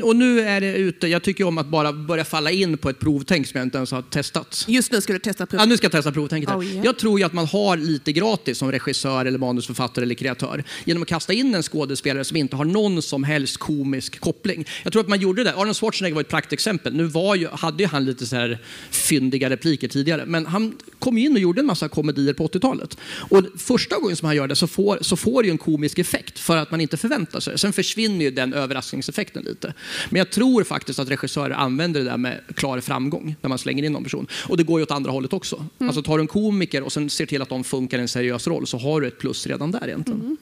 [0.05, 2.99] och nu är det ute, jag tycker om att bara börja falla in på ett
[2.99, 4.65] provtänk som jag inte ens har testat.
[4.69, 5.69] Just nu ska du testa Ja, prov.
[5.69, 6.51] nu ska jag testa provtänket.
[6.51, 6.85] Oh, yeah.
[6.85, 11.03] Jag tror ju att man har lite gratis som regissör, eller manusförfattare eller kreatör genom
[11.03, 14.67] att kasta in en skådespelare som inte har någon som helst komisk koppling.
[14.83, 15.55] Jag tror att man gjorde det.
[15.55, 16.95] Arnold Schwarzenegger var ett praktexempel.
[16.95, 18.59] Nu var ju, hade ju han lite så här
[18.91, 22.97] fyndiga repliker tidigare, men han kom in och gjorde en massa komedier på 80-talet.
[23.03, 25.99] Och första gången som han gör det så får, så får det ju en komisk
[25.99, 27.59] effekt för att man inte förväntar sig.
[27.59, 29.75] Sen försvinner ju den överraskningseffekten lite.
[30.11, 33.85] Men jag tror faktiskt att regissörer använder det där med klar framgång när man slänger
[33.85, 34.27] in någon person.
[34.49, 35.67] Och det går ju åt andra hållet också.
[35.79, 38.47] Alltså tar du en komiker och sen ser till att de funkar i en seriös
[38.47, 40.37] roll så har du ett plus redan där egentligen.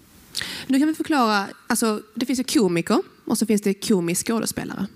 [0.67, 4.87] Nu kan vi förklara, alltså, det finns ju komiker och så finns det komisk skådespelare.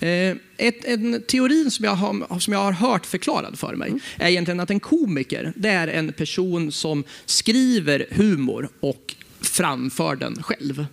[0.00, 4.28] Eh, ett, en teorin som jag, har, som jag har hört förklarad för mig är
[4.28, 10.86] egentligen att en komiker det är en person som skriver humor och framför den själv.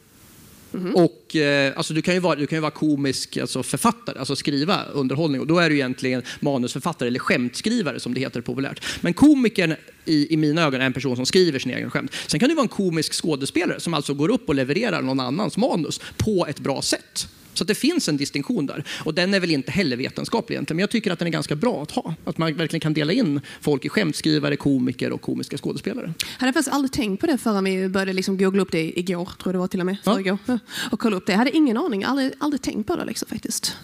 [0.72, 0.94] Mm-hmm.
[0.94, 4.36] Och, eh, alltså, du, kan ju vara, du kan ju vara komisk alltså författare, alltså
[4.36, 5.42] skriva underhållning.
[5.42, 8.86] Och då är du egentligen manusförfattare eller skämtskrivare som det heter populärt.
[9.02, 12.14] Men komikern i, i mina ögon är en person som skriver sin egen skämt.
[12.28, 15.58] Sen kan du vara en komisk skådespelare som alltså går upp och levererar någon annans
[15.58, 17.28] manus på ett bra sätt.
[17.60, 18.84] Så det finns en distinktion där.
[19.04, 20.76] Och den är väl inte heller vetenskaplig egentligen.
[20.76, 22.16] Men jag tycker att den är ganska bra att ha.
[22.24, 26.14] Att man verkligen kan dela in folk i skämtskrivare, komiker och komiska skådespelare.
[26.38, 29.38] hade faktiskt aldrig tänkt på det förrän vi började liksom googla upp det igår, tror
[29.44, 30.38] jag det var till och med, Ja.
[30.92, 31.32] Och kolla upp det.
[31.32, 33.76] Jag hade ingen aning, aldrig, aldrig tänkt på det liksom, faktiskt.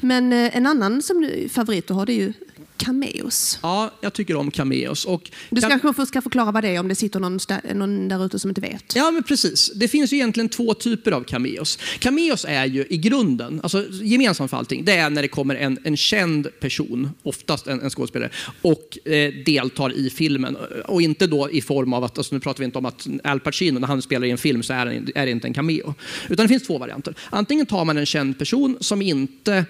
[0.00, 2.32] Men eh, en annan som du, favorit du har, det är ju
[2.78, 3.58] cameos.
[3.62, 5.04] Ja, jag tycker om cameos.
[5.04, 7.38] Och Du kan- kanske först ska förklara vad det är om det sitter någon,
[7.74, 8.92] någon där ute som inte vet.
[8.96, 9.70] Ja, men precis.
[9.74, 11.78] Det finns ju egentligen två typer av cameos.
[11.98, 15.78] Cameos är ju i grunden, alltså gemensamt för allting, det är när det kommer en,
[15.84, 18.30] en känd person, oftast en, en skådespelare,
[18.62, 20.56] och eh, deltar i filmen.
[20.86, 23.40] Och inte då i form av att, alltså nu pratar vi inte om att Al
[23.40, 25.94] Pacino, när han spelar i en film så är, han- är det inte en cameo.
[26.28, 27.14] Utan det finns två varianter.
[27.30, 29.64] Antingen tar man en känd person som inte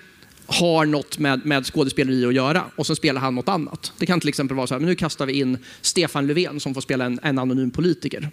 [0.50, 3.92] har något med, med skådespeleri att göra och så spelar han något annat.
[3.98, 6.74] Det kan till exempel vara så här, men nu kastar vi in Stefan Löfven som
[6.74, 8.30] får spela en, en anonym politiker.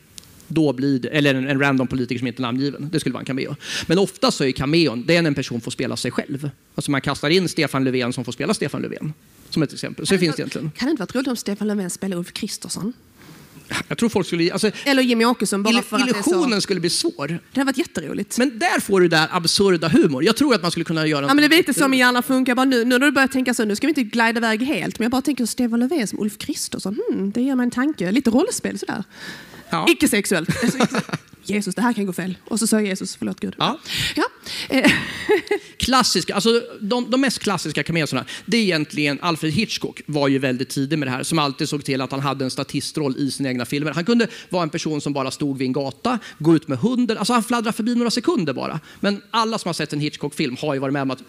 [0.47, 2.89] Då blir det, eller en, en random politiker som inte är namngiven.
[2.91, 3.55] Det skulle vara en cameo.
[3.87, 6.49] Men ofta så är cameon, det är när en person får spela sig själv.
[6.75, 9.13] Alltså man kastar in Stefan Löfven som får spela Stefan Löfven.
[9.49, 10.07] Som ett exempel.
[10.07, 10.71] Så det finns det egentligen.
[10.71, 12.93] Kan det inte varit roligt om Stefan Löfven spelar Ulf Kristersson?
[13.87, 16.29] Jag tror folk skulle, alltså, Eller Jimmy Åkesson, bara för att är så.
[16.29, 17.27] illusionen skulle bli svår.
[17.27, 18.37] Det hade varit jätteroligt.
[18.37, 20.23] Men där får du där absurda humor.
[20.23, 22.23] Jag tror att man skulle kunna göra Ja, men det är lite som i Hjärnan
[22.23, 22.55] funkar.
[22.55, 24.99] Bara nu, nu när du börjar tänka så, nu ska vi inte glida iväg helt.
[24.99, 26.99] Men jag bara tänker Stefan Löfven som Ulf Kristersson.
[27.09, 28.11] Hmm, det ger mig en tanke.
[28.11, 29.03] Lite rollspel sådär.
[29.69, 29.85] Ja.
[29.89, 30.49] Icke sexuellt.
[31.49, 32.37] Jesus, det här kan gå fel.
[32.47, 33.55] Och så sa Jesus, förlåt Gud.
[33.57, 33.79] Ja.
[34.15, 34.23] Ja.
[35.77, 40.69] Klassiska, alltså de, de mest klassiska cameoserna, det är egentligen Alfred Hitchcock var ju väldigt
[40.69, 43.49] tidig med det här, som alltid såg till att han hade en statistroll i sina
[43.49, 43.91] egna filmer.
[43.91, 47.17] Han kunde vara en person som bara stod vid en gata, gå ut med hunden,
[47.17, 48.79] alltså han fladdrar förbi några sekunder bara.
[48.99, 51.23] Men alla som har sett en Hitchcock-film har ju varit med om att...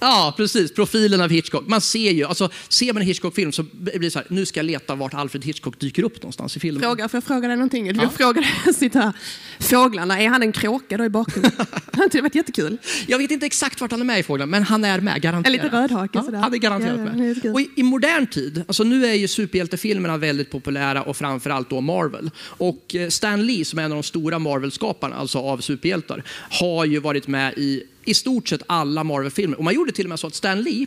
[0.00, 0.74] Ja, precis.
[0.74, 1.68] Profilen av Hitchcock.
[1.68, 4.58] Man ser ju, alltså, ser man en Hitchcock-film så blir det så här, nu ska
[4.60, 6.82] jag leta vart Alfred Hitchcock dyker upp någonstans i filmen.
[6.82, 7.86] Fråga, får jag fråga dig någonting?
[7.86, 9.12] Jag frågade, sitter här.
[9.58, 11.52] Fåglarna, är han en kråka då i bakgrunden?
[11.92, 12.78] det hade varit jättekul.
[13.06, 15.46] Jag vet inte exakt vart han är med i Fåglarna, men han är med, garanterat.
[15.46, 16.38] En liten rödhake ja, sådär.
[16.38, 17.52] Han är garanterat Ja, ja, är med.
[17.52, 21.80] Och i, I modern tid, alltså nu är ju superhjältefilmerna väldigt populära och framförallt då
[21.80, 22.30] Marvel.
[22.38, 26.84] Och eh, Stan Lee som är en av de stora Marvel-skaparna, alltså av superhjältar, har
[26.84, 29.58] ju varit med i i stort sett alla Marvel-filmer.
[29.58, 30.86] Och man gjorde till och med så att Stan Lee,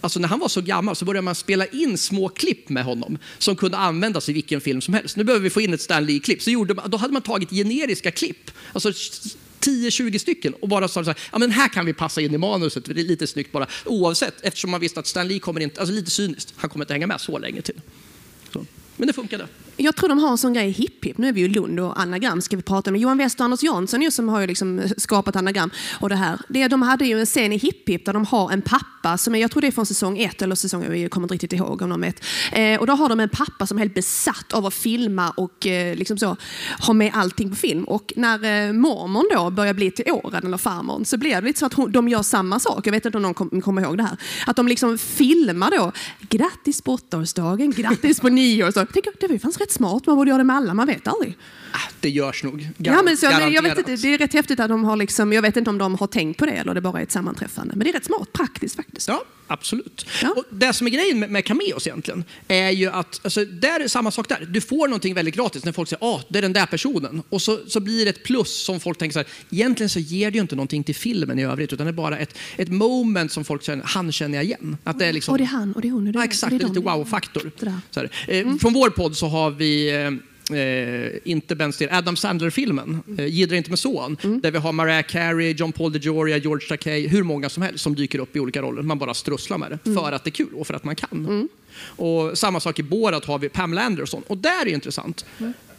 [0.00, 3.18] alltså när han var så gammal så började man spela in små klipp med honom
[3.38, 5.16] som kunde användas i vilken film som helst.
[5.16, 6.42] Nu behöver vi få in ett Stan Lee-klipp.
[6.42, 8.90] Så gjorde man, då hade man tagit generiska klipp, alltså
[9.60, 12.38] 10-20 stycken och bara sa så här, ja men här kan vi passa in i
[12.38, 13.66] manuset, det är lite snyggt bara.
[13.84, 16.94] Oavsett, eftersom man visste att Stan Lee kommer inte, alltså lite cyniskt, han kommer inte
[16.94, 17.80] hänga med så länge till.
[18.52, 18.66] Så.
[18.96, 19.48] Men det funkade.
[19.76, 21.18] Jag tror de har en sån grej i hipp hipp.
[21.18, 23.00] Nu är vi ju i Lund och anagram ska vi prata med.
[23.00, 25.70] Johan West och Anders Jansson ju, som har ju liksom skapat anagram.
[26.00, 26.40] Och det här.
[26.48, 29.34] Det, de hade ju en scen i hipp hipp där de har en pappa som
[29.34, 31.82] är, jag tror det är från säsong ett eller säsong, jag kommer inte riktigt ihåg
[31.82, 32.24] om de vet.
[32.52, 35.66] Eh, och då har de en pappa som är helt besatt av att filma och
[35.66, 36.36] eh, liksom så,
[36.86, 37.84] ha med allting på film.
[37.84, 41.58] Och när eh, mormon då börjar bli till åren, eller farmor, så blir det lite
[41.58, 42.86] så att hon, de gör samma sak.
[42.86, 44.16] Jag vet inte om någon kom, kommer ihåg det här.
[44.46, 48.86] Att de liksom filmar då, grattis på åttaårsdagen, grattis på nio så.
[48.86, 51.08] Tänker, det var ju fanns rätt smart, man borde göra det med alla, man vet
[51.08, 51.38] aldrig.
[51.76, 52.60] Ah, det görs nog.
[52.78, 55.32] Gar- Ja, men så, jag vet inte, det är rätt häftigt att de har liksom,
[55.32, 57.74] jag vet inte om de har tänkt på det eller det bara är ett sammanträffande.
[57.76, 59.08] Men det är rätt smart, praktiskt faktiskt.
[59.08, 60.06] Ja, absolut.
[60.22, 60.30] Ja.
[60.36, 63.88] Och det som är grejen med, med cameos egentligen är ju att, alltså, där är
[63.88, 64.46] samma sak där.
[64.50, 67.22] Du får någonting väldigt gratis när folk säger ah, det är den där personen.
[67.28, 70.30] Och så, så blir det ett plus som folk tänker så här, egentligen så ger
[70.30, 73.32] det ju inte någonting till filmen i övrigt utan det är bara ett, ett moment
[73.32, 74.76] som folk känner, han känner jag igen.
[74.84, 76.20] Att det är liksom, Och det är han och det är hon och det är
[76.20, 77.50] Ja, exakt, det är lite wow-faktor.
[78.28, 79.90] Eh, Från vår podd så har vi
[80.50, 85.02] eh, inte Ben Stiller, Adam Sandler-filmen, eh, Gidra inte med son, där vi har Mariah
[85.02, 88.62] Carey, John Paul DeJoria, George Takei, hur många som helst som dyker upp i olika
[88.62, 88.82] roller.
[88.82, 91.48] Man bara strusslar med det för att det är kul och för att man kan.
[91.86, 94.22] Och samma sak i Borat har vi Pamela Anderson.
[94.26, 95.24] Och där är det intressant.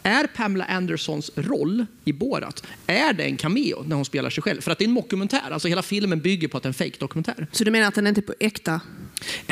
[0.06, 4.60] Är Pamela Andersons roll i Borat, är det en cameo när hon spelar sig själv?
[4.60, 6.74] För att det är en mockumentär, alltså hela filmen bygger på att det är en
[6.74, 8.80] fake dokumentär Så du menar att den inte är på äkta?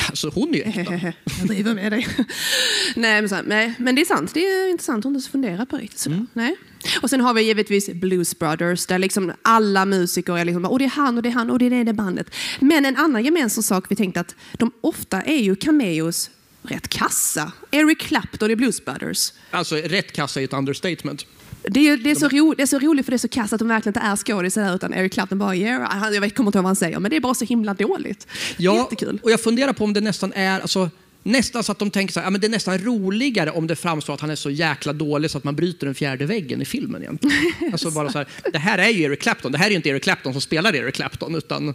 [0.09, 0.95] Alltså hon är ju äkta.
[1.39, 2.07] jag driver med dig.
[2.97, 4.35] nej, men, så, nej, men det är sant.
[4.35, 6.27] Det är intressant att inte fundera på riktigt sådär.
[6.33, 6.57] Nej.
[7.03, 10.85] Och sen har vi givetvis Blues Brothers där liksom alla musiker är liksom, och det
[10.85, 12.35] är han och det är han och det är det bandet.
[12.61, 16.31] Men en annan gemensam sak vi tänkte att de ofta är ju cameos
[16.63, 17.53] rätt kassa.
[17.71, 19.33] Eric Clapton i Blues Brothers.
[19.51, 21.27] Alltså rätt kassa är ett understatement.
[21.71, 23.53] Det är, det, är så ro, det är så roligt för det är så kass
[23.53, 26.59] att de verkligen inte är skådisar utan Eric Clapton bara yeah, jag vet, kommer inte
[26.59, 28.27] ihåg vad han säger men det är bara så himla dåligt.
[28.57, 29.21] Ja, Jättekul.
[29.23, 30.91] och jag funderar på om det nästan är, alltså,
[31.23, 33.77] nästan så att de tänker så här, ja, men det är nästan roligare om det
[33.77, 36.65] framstår att han är så jäkla dålig så att man bryter den fjärde väggen i
[36.65, 37.37] filmen egentligen.
[37.73, 39.89] Alltså bara så här, det här är ju Eric Clapton, det här är ju inte
[39.89, 41.75] Eric Clapton som spelar Eric Clapton utan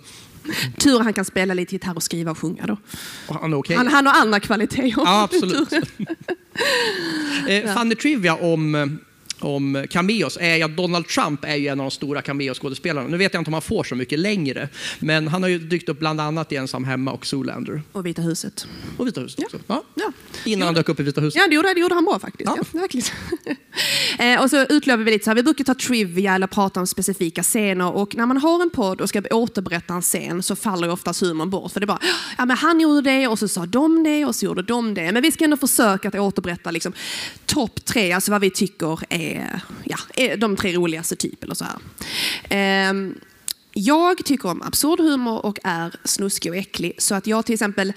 [0.78, 2.78] Tur att han kan spela lite gitarr och skriva och sjunga då.
[3.28, 3.76] han är okej.
[3.76, 4.94] Han, han har andra kvaliteter.
[4.98, 5.74] Ja, absolut.
[7.48, 9.00] eh, funny trivia om,
[9.40, 13.08] om cameos är att Donald Trump är ju en av de stora cameo-skådespelarna.
[13.08, 15.90] Nu vet jag inte om han får så mycket längre, men han har ju dykt
[15.90, 17.82] upp bland annat i Ensam hemma och Zoolander.
[17.92, 18.68] Och Vita huset.
[18.98, 19.60] Och Vita huset också.
[19.68, 19.84] Ja.
[19.96, 20.12] Ja.
[20.46, 21.42] Innan han dök upp i Vita huset.
[21.42, 22.52] Ja, det gjorde, det gjorde han bra faktiskt.
[22.58, 22.64] Ja.
[22.74, 22.80] Ja.
[22.80, 23.08] verkligen.
[24.36, 26.88] eh, och så utlovar vi lite så här, vi brukar ta trivia eller prata om
[26.88, 30.88] specifika scener och när man har en podd och ska återberätta en scen så faller
[30.88, 31.72] ju oftast humorn bort.
[31.72, 32.02] För det är bara,
[32.38, 35.12] ja men han gjorde det och så sa de det och så gjorde de det.
[35.12, 36.94] Men vi ska ändå försöka att återberätta liksom,
[37.46, 39.29] topp tre, alltså vad vi tycker är,
[39.84, 42.90] ja, är de tre roligaste typ eller så här.
[42.90, 43.20] Um,
[43.80, 46.96] jag tycker om absurd humor och är snuskig och äcklig.
[46.98, 47.94] Så att jag till exempel,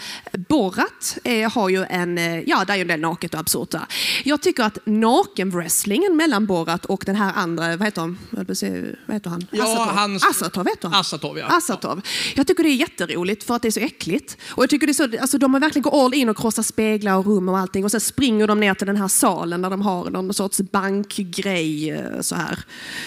[0.49, 3.71] Borat eh, har ju en, eh, ja det är ju en del naket och absurt
[3.71, 3.83] där.
[4.25, 8.19] Jag tycker att nakenwrestlingen mellan Borat och den här andra, vad heter han?
[8.31, 9.47] Vad heter han?
[9.51, 9.97] Ja, Asatov.
[9.97, 10.95] hans- heter han.
[11.01, 11.47] Asatov, ja.
[11.57, 12.01] Asatov.
[12.35, 14.37] Jag tycker det är jätteroligt för att det är så äckligt.
[14.51, 16.67] Och jag tycker det är så, alltså de har verkligen gått all in och krossat
[16.67, 17.85] speglar och rum och allting.
[17.85, 21.91] Och sen springer de ner till den här salen där de har någon sorts bankgrej
[21.91, 22.59] eh, så här.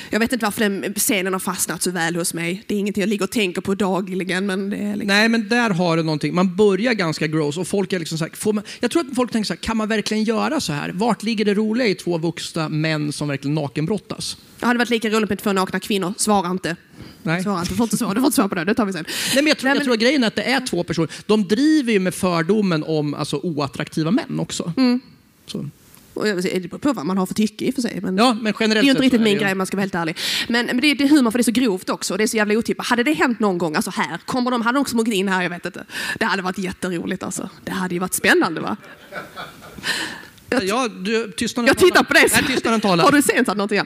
[0.09, 2.63] Jag vet inte varför den scenen har fastnat så väl hos mig.
[2.67, 4.45] Det är ingenting jag ligger och tänker på dagligen.
[4.45, 5.07] Men liksom...
[5.07, 6.35] Nej, men där har du någonting.
[6.35, 9.15] Man börjar ganska gross och folk är liksom så här, får man, jag tror att
[9.15, 10.91] folk tänker så här, kan man verkligen göra så här?
[10.93, 14.37] Vart ligger det roliga i två vuxna män som verkligen nakenbrottas?
[14.59, 16.13] Det hade varit lika roligt med två nakna kvinnor.
[16.17, 16.75] Svara inte.
[17.23, 17.43] Nej.
[17.43, 17.71] Svara inte.
[17.71, 18.63] Du får inte svara, du får inte svara på det.
[18.65, 19.05] Det tar vi sen.
[19.07, 20.83] Nej, men jag, tror, Nej, jag men- tror att grejen är att det är två
[20.83, 21.09] personer.
[21.25, 24.73] De driver ju med fördomen om alltså, oattraktiva män också.
[24.77, 24.99] Mm.
[25.45, 25.69] Så.
[26.15, 27.99] Och jag Det beror på vad man har för tycke i och för sig.
[28.01, 28.17] Men...
[28.17, 29.77] Ja, men Det generellt är ju inte riktigt är min det grej om man ska
[29.77, 30.17] vara helt ärlig.
[30.47, 32.13] Men, men det, är- det är humor för det är så grovt också.
[32.13, 32.85] och Det är så jävla otippat.
[32.87, 35.49] Hade det hänt någon gång, alltså här, kommer de, hade de smugit in här, jag
[35.49, 35.85] vet inte.
[36.19, 37.49] Det hade varit jätteroligt alltså.
[37.63, 38.77] Det hade ju varit spännande va?
[40.61, 42.27] Ja, du, tystnaden Jag tittar på dig.
[43.03, 43.77] Har du sent någonting?
[43.77, 43.85] Ja.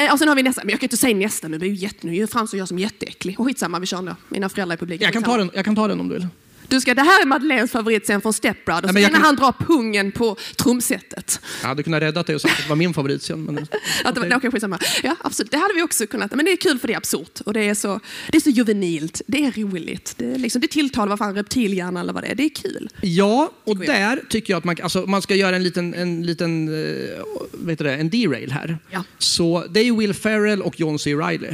[0.00, 1.68] Eh, och sen har vi nästa, men jag kan inte säga nästa nu, det är
[1.68, 3.40] ju jätte, nu framstår jag som jätteäcklig.
[3.40, 4.16] Och skitsamma, vi kör ändå.
[4.28, 5.04] Mina föräldrar i publiken.
[5.04, 6.26] Jag kan, ta den, jag kan ta den om du vill.
[6.72, 8.84] Du ska, det här är Madeleines favoritscen från Step Brothers.
[8.84, 11.40] Nej, men jag när kan- han drar pungen på trumsetet.
[11.62, 13.44] Jag hade kunnat rädda dig och sagt att det var min favoritscen.
[13.44, 13.58] Men...
[14.04, 14.78] Att det, var- skitsamma.
[15.02, 15.50] Ja, absolut.
[15.50, 16.34] Det hade vi också kunnat.
[16.34, 17.40] Men det är kul för det är absurt.
[17.40, 19.22] Och det är så, det är så juvenilt.
[19.26, 20.14] Det är roligt.
[20.16, 22.34] Det, är liksom, det tilltalar vad fan reptilhjärna eller vad det är.
[22.34, 22.88] Det är kul.
[23.02, 26.68] Ja, och där tycker jag att man, alltså, man ska göra en liten, en liten
[26.68, 28.78] eh, vet du det, en derail här.
[28.90, 29.04] Ja.
[29.18, 31.14] Så det är Will Ferrell och John C.
[31.14, 31.48] Reilly.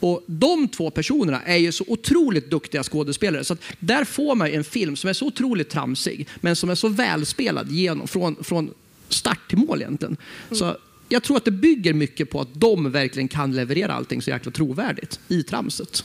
[0.00, 3.44] Och de två personerna är ju så otroligt duktiga skådespelare.
[3.44, 6.74] Så där får man ju en film som är så otroligt tramsig, men som är
[6.74, 8.70] så välspelad genom, från, från
[9.08, 10.16] start till mål egentligen.
[10.50, 10.76] Så
[11.08, 14.52] jag tror att det bygger mycket på att de verkligen kan leverera allting så jäkla
[14.52, 16.02] trovärdigt i tramset.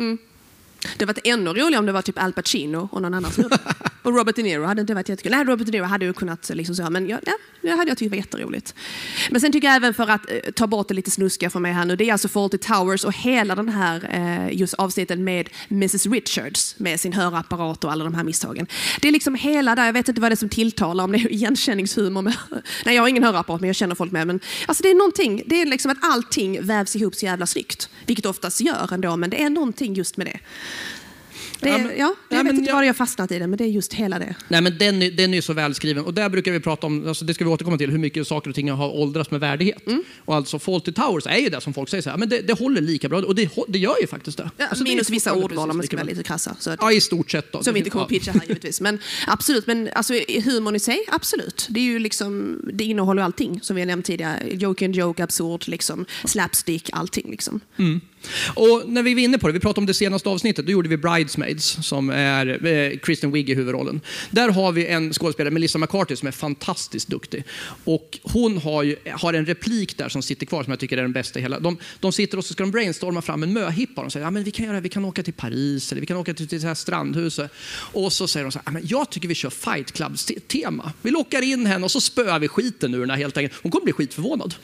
[0.81, 3.57] Det hade varit ännu roligare om det var typ Al Pacino och någon annan snubbe.
[4.01, 5.31] Och Robert De Niro hade inte varit jättekul.
[5.31, 7.19] Nej, Robert De Niro hade ju kunnat liksom så, men ja,
[7.61, 8.75] det hade jag tyckt var jätteroligt.
[9.29, 11.73] Men sen tycker jag även för att eh, ta bort det lite snuskiga för mig
[11.73, 15.49] här nu, det är alltså Fawlty Towers och hela den här eh, just avsnittet med
[15.69, 18.67] Mrs Richards med sin hörapparat och alla de här misstagen.
[19.01, 21.17] Det är liksom hela där, jag vet inte vad det är som tilltalar, om det
[21.17, 22.35] är igenkänningshumor med,
[22.85, 25.43] nej jag har ingen hörapparat men jag känner folk med, men alltså det är någonting,
[25.45, 29.29] det är liksom att allting vävs ihop så jävla snyggt, vilket oftast gör ändå, men
[29.29, 30.39] det är någonting just med det.
[31.61, 33.47] Det, Ja, är, men- ja, ja, jag vet inte jag- var jag fastnat i det,
[33.47, 34.35] men det är just hela det.
[34.47, 36.05] Nej, men den, är- den är ju så välskriven.
[36.05, 38.49] Och där brukar vi prata om, alltså det ska vi återkomma till, hur mycket saker
[38.49, 39.87] och ting har åldrats med värdighet.
[39.87, 40.03] Mm.
[40.25, 42.53] Och alltså Fawlty Towers är ju det som folk säger så här, men det, det
[42.59, 43.19] håller lika bra.
[43.21, 44.51] Och det, det gör ju faktiskt det.
[44.57, 46.55] Ja, Alltså, det minus vissa fortfarande ordval om man ska vara lite krassa.
[46.59, 46.75] Så.
[46.79, 47.51] Ja, i stort sett.
[47.51, 47.63] Då.
[47.63, 48.05] som vi inte kommer Ja.
[48.05, 48.81] att pitcha här givetvis.
[48.81, 51.67] Men absolut, men alltså, i humorn i sig, absolut.
[51.69, 54.39] Det, är ju liksom, det innehåller allting som vi har nämnt tidigare.
[54.51, 57.31] Joke and joke, absurd, liksom, slapstick, allting.
[57.31, 57.59] Liksom.
[58.53, 60.89] Och när vi var inne på det, vi pratade om det senaste avsnittet, då gjorde
[60.89, 64.01] vi Bridesmaids som är eh, Kristen Wiig i huvudrollen.
[64.31, 67.43] Där har vi en skådespelare, Melissa McCarthy, som är fantastiskt duktig.
[67.83, 71.01] Och hon har, ju, har en replik där som sitter kvar som jag tycker är
[71.01, 71.59] den bästa i hela.
[71.59, 74.01] De, de sitter och så ska de brainstorma fram en möhippa.
[74.01, 76.17] De säger ja, men vi kan göra, vi kan åka till Paris eller vi kan
[76.17, 77.51] åka till, till det här strandhuset.
[77.71, 80.93] Och så säger de så här, ja, men jag tycker vi kör Fight Club-tema.
[81.01, 83.59] Vi lockar in henne och så spöar vi skiten ur henne helt enkelt.
[83.61, 84.55] Hon kommer bli skitförvånad.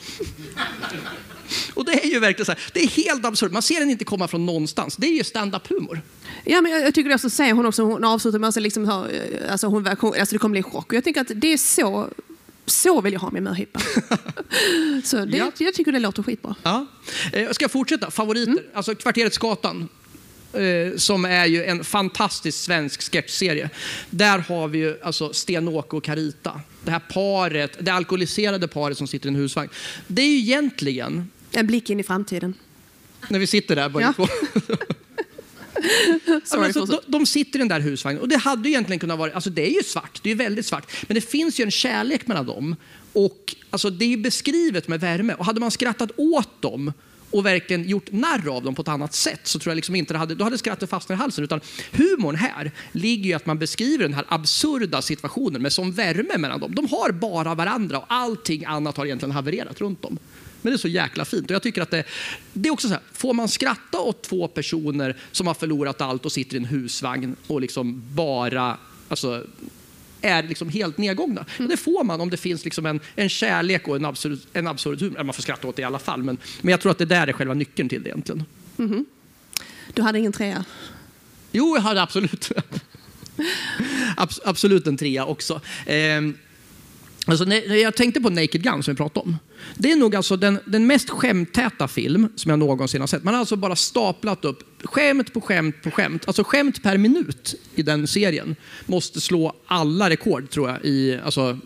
[1.76, 3.52] Och det är ju verkligen så här, det är helt absurt.
[3.52, 4.96] Man ser den inte komma från någonstans.
[4.96, 6.00] Det är ju stand-up-humor.
[6.44, 8.84] Ja, men jag, jag tycker det så säger hon också, hon avslutar med att liksom,
[8.84, 10.86] eh, alltså, hon, alltså, det kommer bli en chock.
[10.86, 12.08] Och jag tycker att det är så,
[12.66, 13.80] så vill jag ha min möhippa.
[15.04, 15.52] så det, Ja.
[15.58, 16.54] jag tycker det låter skitbra.
[16.62, 16.86] Ja.
[17.32, 18.10] Eh, Jag ska fortsätta.
[18.10, 18.58] Favoriter.
[18.74, 19.88] Alltså Kvarteret Skatan.
[20.52, 23.70] eh, Som är ju en fantastisk svensk sketchserie.
[24.10, 26.60] Där har vi ju alltså Sten-Åke och Carita.
[26.84, 29.68] Det här paret, det alkoholiserade paret som sitter i en husvagn.
[30.06, 32.54] Det är ju egentligen, En blick in i framtiden.
[33.28, 34.12] när vi sitter där båda Ja.
[34.12, 34.26] två.
[36.44, 39.18] Sorry, alltså, de, de sitter i den där husvagnen och det hade ju egentligen kunnat
[39.18, 41.70] vara, alltså det är ju svart, det är väldigt svart, men det finns ju en
[41.70, 42.76] kärlek mellan dem
[43.12, 46.92] och alltså det är beskrivet med värme och hade man skrattat åt dem
[47.30, 50.14] och verkligen gjort narr av dem på ett annat sätt så tror jag liksom inte
[50.14, 51.60] det hade, då hade skrattet fastnat i halsen utan
[51.92, 56.38] humorn här ligger ju i att man beskriver den här absurda situationen med sån värme
[56.38, 56.74] mellan dem.
[56.74, 60.18] De har bara varandra och allting annat har egentligen havererat runt dem.
[60.62, 61.50] Men det är så jäkla fint.
[61.50, 62.04] Och jag tycker att det,
[62.52, 66.24] det är också så här, får man skratta åt två personer som har förlorat allt
[66.24, 69.44] och sitter i en husvagn och liksom bara alltså,
[70.20, 71.44] är liksom helt nedgångna.
[71.58, 74.66] Och det får man om det finns liksom en, en kärlek och en absurd, en
[74.66, 75.22] absurd humor.
[75.24, 77.26] Man får skratta åt det i alla fall, men, men jag tror att det där
[77.26, 78.44] är själva nyckeln till det egentligen.
[79.94, 80.64] Du hade ingen trea?
[81.52, 82.50] Jo, jag hade absolut.
[84.16, 85.60] Abs- absolut en trea också.
[85.86, 86.36] Ehm,
[87.26, 89.36] alltså, när jag tänkte på Naked Gun som vi pratade om.
[89.74, 93.24] Det är nog alltså den, den mest skämttäta film som jag någonsin har sett.
[93.24, 96.22] Man har alltså bara staplat upp skämt på skämt på skämt.
[96.26, 101.58] Alltså skämt per minut i den serien måste slå alla rekord tror jag i, alltså,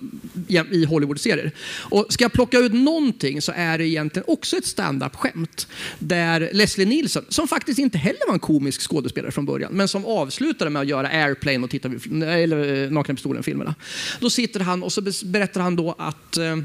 [0.49, 1.53] i, Hollywood-serier.
[1.79, 5.67] Och ska jag plocka ut någonting så är det egentligen också ett stand-up-skämt.
[5.99, 10.07] Där Leslie Nielsen, som faktiskt inte heller var en komisk skådespelare från början, men som
[10.07, 13.75] avslutade med att göra Airplane och titta vid, eller eh, Nakna Pistolen-filmerna.
[14.21, 16.57] Då sitter han och så berättar han då att eh,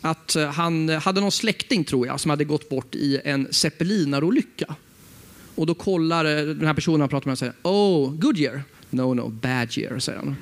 [0.00, 3.48] att eh, han eh, hade någon släkting, tror jag, som hade gått bort i en
[3.50, 4.74] zeppelinarolycka.
[5.54, 8.62] Och då kollar eh, den här personen han pratar med och säger Oh, good year?
[8.90, 10.36] No, no, bad year, säger han.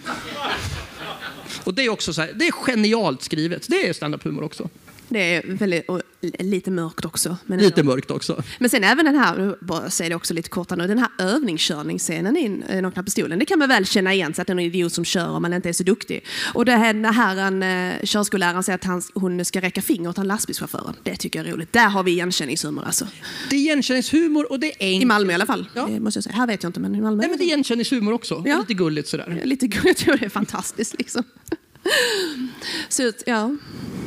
[1.64, 3.68] Och det är också så här, det är genialt skrivet.
[3.68, 4.68] Det är stand-up-humor också.
[5.08, 6.02] Det är väldigt, och
[6.38, 7.36] lite mörkt också.
[7.46, 7.92] Lite ändå.
[7.92, 8.42] mörkt också.
[8.58, 12.36] Men sen även den här, bara säger det också lite kortare nu, den här övningskörningsscenen
[12.36, 14.60] i eh, Nakna Pistolen, det kan man väl känna igen sig att det är en
[14.60, 16.24] idiot som kör om man inte är så duktig.
[16.54, 20.16] Och det här när herren, eh, körskolläraren säger att han, hon ska räcka finger åt
[20.16, 21.72] han lastbilschauffören, det tycker jag är roligt.
[21.72, 23.06] Där har vi igenkänningshumor alltså.
[23.50, 25.08] Det är igenkänningshumor och det är I enkelt.
[25.08, 25.88] Malmö i alla fall, Ja.
[25.88, 26.36] måste jag säga.
[26.36, 27.20] Här vet jag inte, men i Malmö.
[27.20, 28.42] Nej, men det är igenkänningshumor också.
[28.46, 28.58] Ja.
[28.58, 29.40] Lite gulligt sådär.
[29.44, 31.22] Lite gulligt, jag tror det är fantastiskt liksom.
[32.88, 33.56] Så, ja.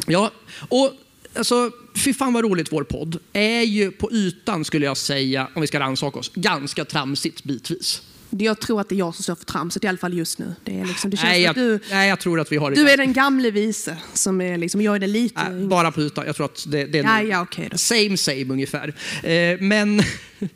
[0.09, 0.31] Ja,
[0.69, 0.93] och
[1.33, 5.61] alltså, fy fan vad roligt vår podd är ju på ytan skulle jag säga, om
[5.61, 8.01] vi ska rannsaka oss, ganska tramsigt bitvis.
[8.29, 10.55] Jag tror att det är jag som står för tramset, i alla fall just nu.
[10.63, 12.57] Det, är liksom, det känns Nej som att jag, du, nej, jag tror att vi
[12.57, 15.67] har det du är den gamle vise, som är liksom, jag är den lite Nej,
[15.67, 16.25] bara på ytan.
[16.25, 17.77] Jag tror att det, det är Ja, ja, då.
[17.77, 18.93] same same ungefär.
[19.23, 20.03] Eh, men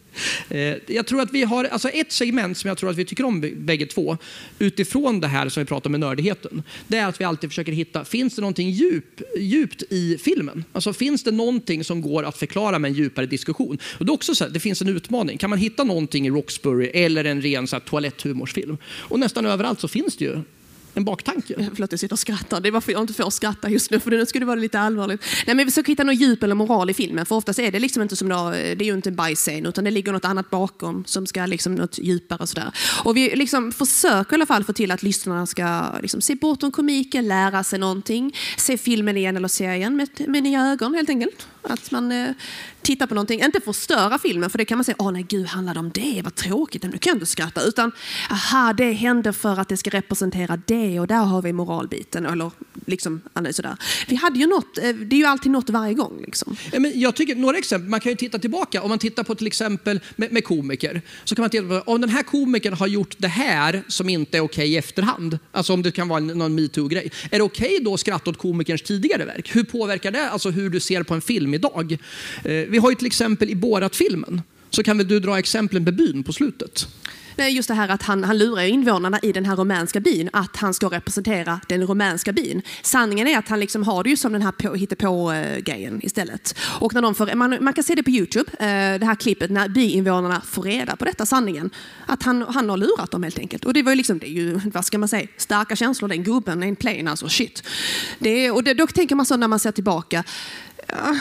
[0.50, 3.26] Eh, jag tror att vi har alltså ett segment som jag tror att vi tycker
[3.26, 4.18] om bägge två
[4.60, 6.64] utifrån det här som vi pratar om med nördigheten.
[6.88, 10.64] Det är att vi alltid försöker hitta, finns det någonting djup, djupt i filmen?
[10.74, 13.78] Alltså finns det någonting som går att förklara med en djupare diskussion?
[13.98, 15.38] Och det är också så här, det finns en utmaning.
[15.38, 18.78] Kan man hitta någonting i Roxbury eller en ren så här, toaletthumorsfilm?
[18.86, 20.40] Och nästan överallt så finns det ju
[20.94, 21.70] en baktanke.
[21.74, 22.62] Förlåt, jag sitter och skrattar.
[22.62, 24.80] Det är varför jag inte får skratta just nu, för nu skulle det vara lite
[24.80, 25.22] allvarligt.
[25.22, 27.80] Nej, men vi försöker hitta något djup eller moral i filmen, för oftast är det
[27.80, 30.26] liksom inte som då, eh, det är ju inte en bajsscen, utan det ligger något
[30.26, 32.72] annat bakom som ska liksom något djupare och sådär.
[33.04, 36.72] Och vi liksom försöker i alla fall få till att lyssnarna ska liksom se bortom
[36.72, 41.48] komiken, lära sig någonting, se filmen igen eller serien med, med nya ögon helt enkelt.
[41.64, 42.32] Att man eh,
[42.82, 45.74] tittar på någonting, inte förstöra filmen, för det kan man säga, åh nej gud, handlar
[45.74, 46.22] det om det?
[46.24, 47.62] Vad tråkigt, nu kan jag inte skratta.
[47.62, 47.92] Utan,
[48.30, 52.26] aha, det hände för att det ska representera det och där har vi moralbiten.
[52.26, 52.52] Eller
[52.86, 53.78] liksom, sådär.
[54.08, 56.22] Vi hade ju något, eh, det är ju alltid något varje gång.
[56.26, 56.56] Liksom.
[56.72, 58.82] Men jag tycker, några exempel, man kan ju titta tillbaka.
[58.82, 61.02] Om man tittar på till exempel med, med komiker.
[61.24, 64.38] Så kan man titta på om den här komikern har gjort det här som inte
[64.38, 65.40] är okej i efterhand.
[65.52, 67.12] Alltså om det kan vara någon metoo-grej.
[67.32, 69.56] Är det okej då att skratta åt komikerns tidigare verk?
[69.56, 71.98] Hur påverkar det alltså hur du ser på en film idag?
[72.44, 74.42] Eh, vi har ju till exempel i Borat-filmen.
[74.70, 76.88] Så kan väl du dra exemplen med byn på slutet?
[77.36, 80.56] Nej, Just det här att han, han lurar invånarna i den här rumänska byn att
[80.56, 82.62] han ska representera den rumänska byn.
[82.82, 86.56] Sanningen är att han liksom har det ju som den här på, hittepå-grejen istället.
[86.80, 89.52] Och när de får, man, man kan se det på Youtube, eh, det här klippet
[89.52, 91.70] när byinvånarna får reda på detta sanningen.
[92.06, 93.66] Att han, han har lurat dem helt enkelt.
[93.66, 96.10] Och det var ju liksom, det är ju, vad ska man säga, starka känslor.
[96.10, 97.64] Den gubben är en plane, alltså shit.
[98.20, 100.24] Det, och det, då tänker man så när man ser tillbaka,
[100.88, 101.16] ja,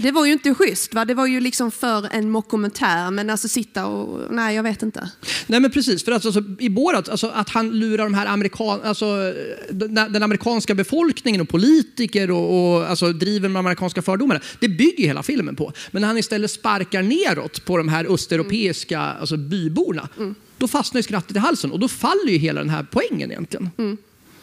[0.00, 0.94] det var ju inte schysst.
[0.94, 1.04] Va?
[1.04, 4.34] Det var ju liksom för en mockumentär, men alltså sitta och...
[4.34, 5.10] Nej, jag vet inte.
[5.46, 9.32] Nej men precis, för alltså, i Borat, alltså, att han lurar de här amerikan, alltså,
[9.70, 14.40] den, amerikanska befolkningen och politiker och, och alltså, driver med amerikanska fördomarna.
[14.58, 15.72] Det bygger hela filmen på.
[15.90, 20.08] Men när han istället sparkar neråt på de här östeuropeiska alltså, byborna,
[20.58, 23.70] då fastnar ju skrattet i halsen och då faller ju hela den här poängen egentligen.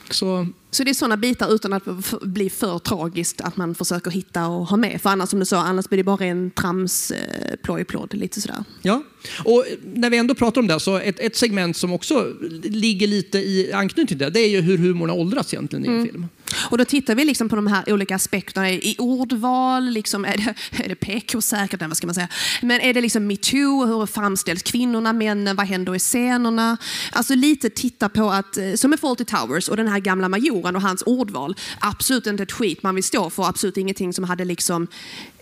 [0.10, 1.84] Så, Så det är sådana bitar utan att
[2.22, 5.01] bli för tragiskt att man försöker hitta och ha med.
[5.01, 8.64] För annars som du sa, annars blir det bara en trams eh, plojplåd, lite sådär.
[8.82, 9.04] ja.
[9.45, 12.34] Och när vi ändå pratar om det, så ett, ett segment som också
[12.64, 15.89] ligger lite i anknytning till det, det är ju hur humorn har åldrats egentligen i
[15.89, 16.28] en film.
[16.56, 20.54] Och då tittar vi liksom på de här olika aspekterna i ordval, liksom, är det,
[20.84, 22.28] är det PK-säkert, vad ska man säga?
[22.62, 26.78] Men är det liksom metoo, hur framställs kvinnorna, männen, vad händer i scenerna?
[27.12, 30.76] Alltså lite titta på att, eh, som med Fawlty Towers och den här gamla majoren
[30.76, 34.45] och hans ordval, absolut inte ett skit man vill stå för, absolut ingenting som hade
[34.45, 34.88] liksom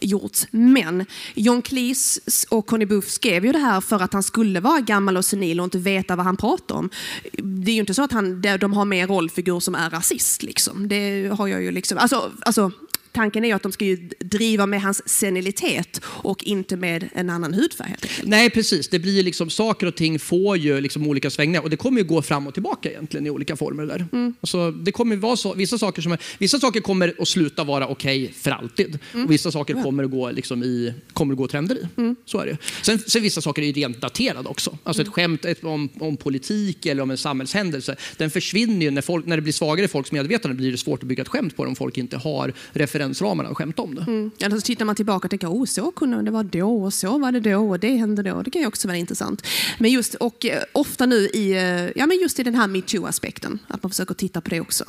[0.01, 0.47] gjorts.
[0.51, 4.79] Men John Cleese och Conny Buff skrev ju det här för att han skulle vara
[4.79, 6.89] gammal och senil och inte veta vad han pratar om.
[7.33, 10.43] Det är ju inte så att han, de har med en rollfigur som är rasist.
[10.43, 10.87] Liksom.
[10.87, 12.71] Det har jag ju liksom, alltså, alltså,
[13.11, 17.29] tanken är ju att de ska ju driva med hans senilitet och inte med en
[17.29, 17.95] annan hudfärg.
[18.23, 18.87] Nej, precis.
[18.87, 22.07] Det blir liksom, saker och ting får ju liksom olika svängningar och det kommer ju
[22.07, 23.85] gå fram och tillbaka egentligen i olika former.
[23.85, 24.07] Där.
[24.41, 27.87] Alltså, det kommer vara så, vissa, saker som är, vissa saker kommer att sluta vara
[27.87, 31.75] okej för alltid och vissa saker kommer att gå, liksom i, kommer att gå trender
[31.75, 32.15] i.
[32.25, 32.57] Så är det.
[32.81, 34.77] Sen, sen vissa saker är ju rent daterade också.
[34.83, 39.01] Alltså ett skämt ett, om, om politik eller om en samhällshändelse, den försvinner ju när,
[39.01, 41.55] folk, när det blir svagare i folks medvetande blir det svårt att bygga ett skämt
[41.55, 42.53] på det om folk inte har
[43.01, 44.01] referensramarna att skämta om det.
[44.01, 44.31] Mm.
[44.39, 47.17] Eller så tittar man tillbaka och tänker, oh, så kunde det vara då och så
[47.17, 48.41] var det då och det hände då.
[48.41, 49.47] Det kan ju också vara intressant.
[49.79, 53.59] Men just, och eh, ofta nu i, eh, ja, men just i den här metoo-aspekten,
[53.67, 54.85] att man försöker titta på det också.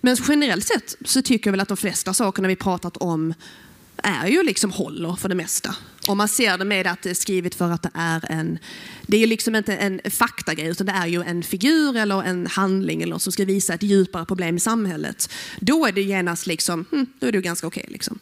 [0.00, 3.34] Men generellt sett så tycker jag väl att de flesta sakerna vi pratat om
[3.96, 5.74] är ju liksom håller för det mesta.
[6.06, 8.58] Om man ser det med att det är skrivet för att det är en...
[9.06, 13.02] Det är liksom inte en faktagrej utan det är ju en figur eller en handling
[13.02, 15.30] eller något som ska visa ett djupare problem i samhället.
[15.60, 17.86] Då är det genast liksom, hm, då är det ju ganska okej.
[17.88, 18.18] liksom.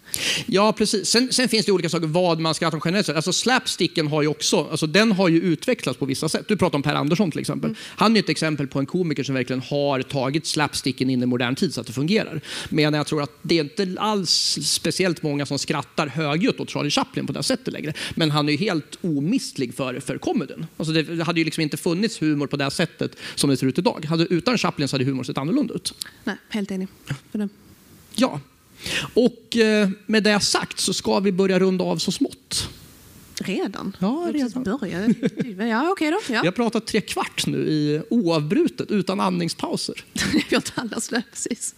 [0.46, 1.08] Ja, precis.
[1.08, 3.16] Sen, sen finns det olika saker vad man skrattar om generellt sett.
[3.16, 6.44] Alltså slapsticken har ju också, alltså den har ju utvecklats på vissa sätt.
[6.48, 7.76] Du pratar om Per Andersson till exempel.
[7.96, 11.54] Han är ett exempel på en komiker som verkligen har tagit slapsticken in i modern
[11.54, 12.40] tid så att det fungerar.
[12.68, 16.90] Men jag tror att det är inte alls speciellt många som skrattar högljutt åt Charlie
[16.90, 17.92] Chaplin på det här sättet längre.
[18.16, 20.66] Men han är ju helt omistlig för, för comedyn.
[20.76, 23.66] Alltså det hade ju liksom inte funnits humor på det här sättet som det ser
[23.66, 24.04] ut idag.
[24.08, 25.94] Hade, utan Chaplin så hade humor sett annorlunda ut.
[26.24, 26.88] Nej, helt enig.
[27.30, 27.48] För det.
[28.14, 28.40] Ja,
[29.14, 32.68] och eh, med det sagt så ska vi börja runda av så smått.
[33.40, 33.96] Redan?
[33.98, 34.62] Ja, redan.
[34.62, 35.14] började.
[35.68, 36.20] Ja, okej då.
[36.28, 36.44] Vi Ja.
[36.44, 40.04] har pratat tre kvart nu i oavbrutet utan andningspauser.
[40.50, 41.74] Jag tallar slö, precis.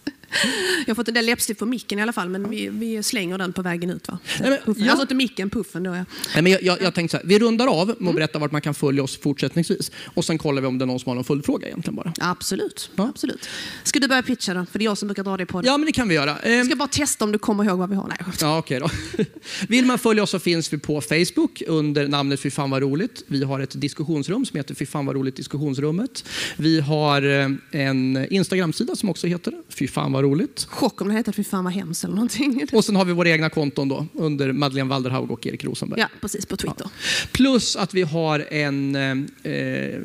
[0.79, 3.37] Jag har fått en del läppstift på micken i alla fall, men vi, vi slänger
[3.37, 4.07] den på vägen ut.
[4.07, 4.19] Va?
[4.39, 4.83] Nej, men- Puffen.
[4.85, 4.91] ja.
[4.91, 5.89] Alltså inte micken, puffen då.
[5.95, 6.05] Ja.
[6.33, 8.07] Nej, men jag, jag, jag tänkte så här, vi rundar av med Mm.
[8.09, 9.91] att berätta vart man kan följa oss fortsättningsvis.
[10.13, 12.13] Och sen kollar vi om det är någon som har någon följdfråga egentligen bara.
[12.19, 12.89] Absolut.
[12.95, 13.07] Ja.
[13.09, 13.49] Absolut.
[13.83, 14.65] Ska du börja pitcha då?
[14.71, 15.67] För det är jag som brukar dra det på det.
[15.67, 16.37] Ja, men det kan vi göra.
[16.37, 18.07] Ehm, Jag ska bara testa om du kommer ihåg vad vi har.
[18.07, 18.17] Nej.
[18.41, 18.89] Ja, okej då.
[19.67, 23.23] Vill man följa oss så finns vi på Facebook under namnet Fy fan vad roligt.
[23.27, 26.25] Vi har ett diskussionsrum som heter Fy fan vad roligt diskussionsrummet.
[26.57, 30.67] Vi har eh, en Instagram-sida som också heter Fy fan vad roligt.
[30.69, 32.67] Chock om det heter fy fan vad hemskt eller någonting.
[32.73, 35.99] Och sen har vi våra egna konton då under Madeleine Walderhaug och Erik Rosenberg.
[35.99, 36.45] Ja, precis.
[36.45, 36.87] På Twitter.
[37.31, 39.99] Plus att vi har en eh,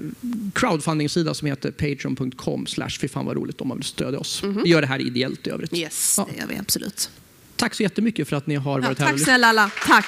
[0.55, 4.43] crowdfunding-sida som heter patreon.com slash fy fan vad roligt om man vill stödja oss.
[4.65, 5.75] Vi gör det här ideellt i övrigt.
[5.75, 6.29] Yes, Ja.
[6.33, 7.11] det gör vi absolut.
[7.57, 9.71] Tack så jättemycket för att ni har Ja, varit här och tack snälla alla.
[9.87, 10.07] Tack.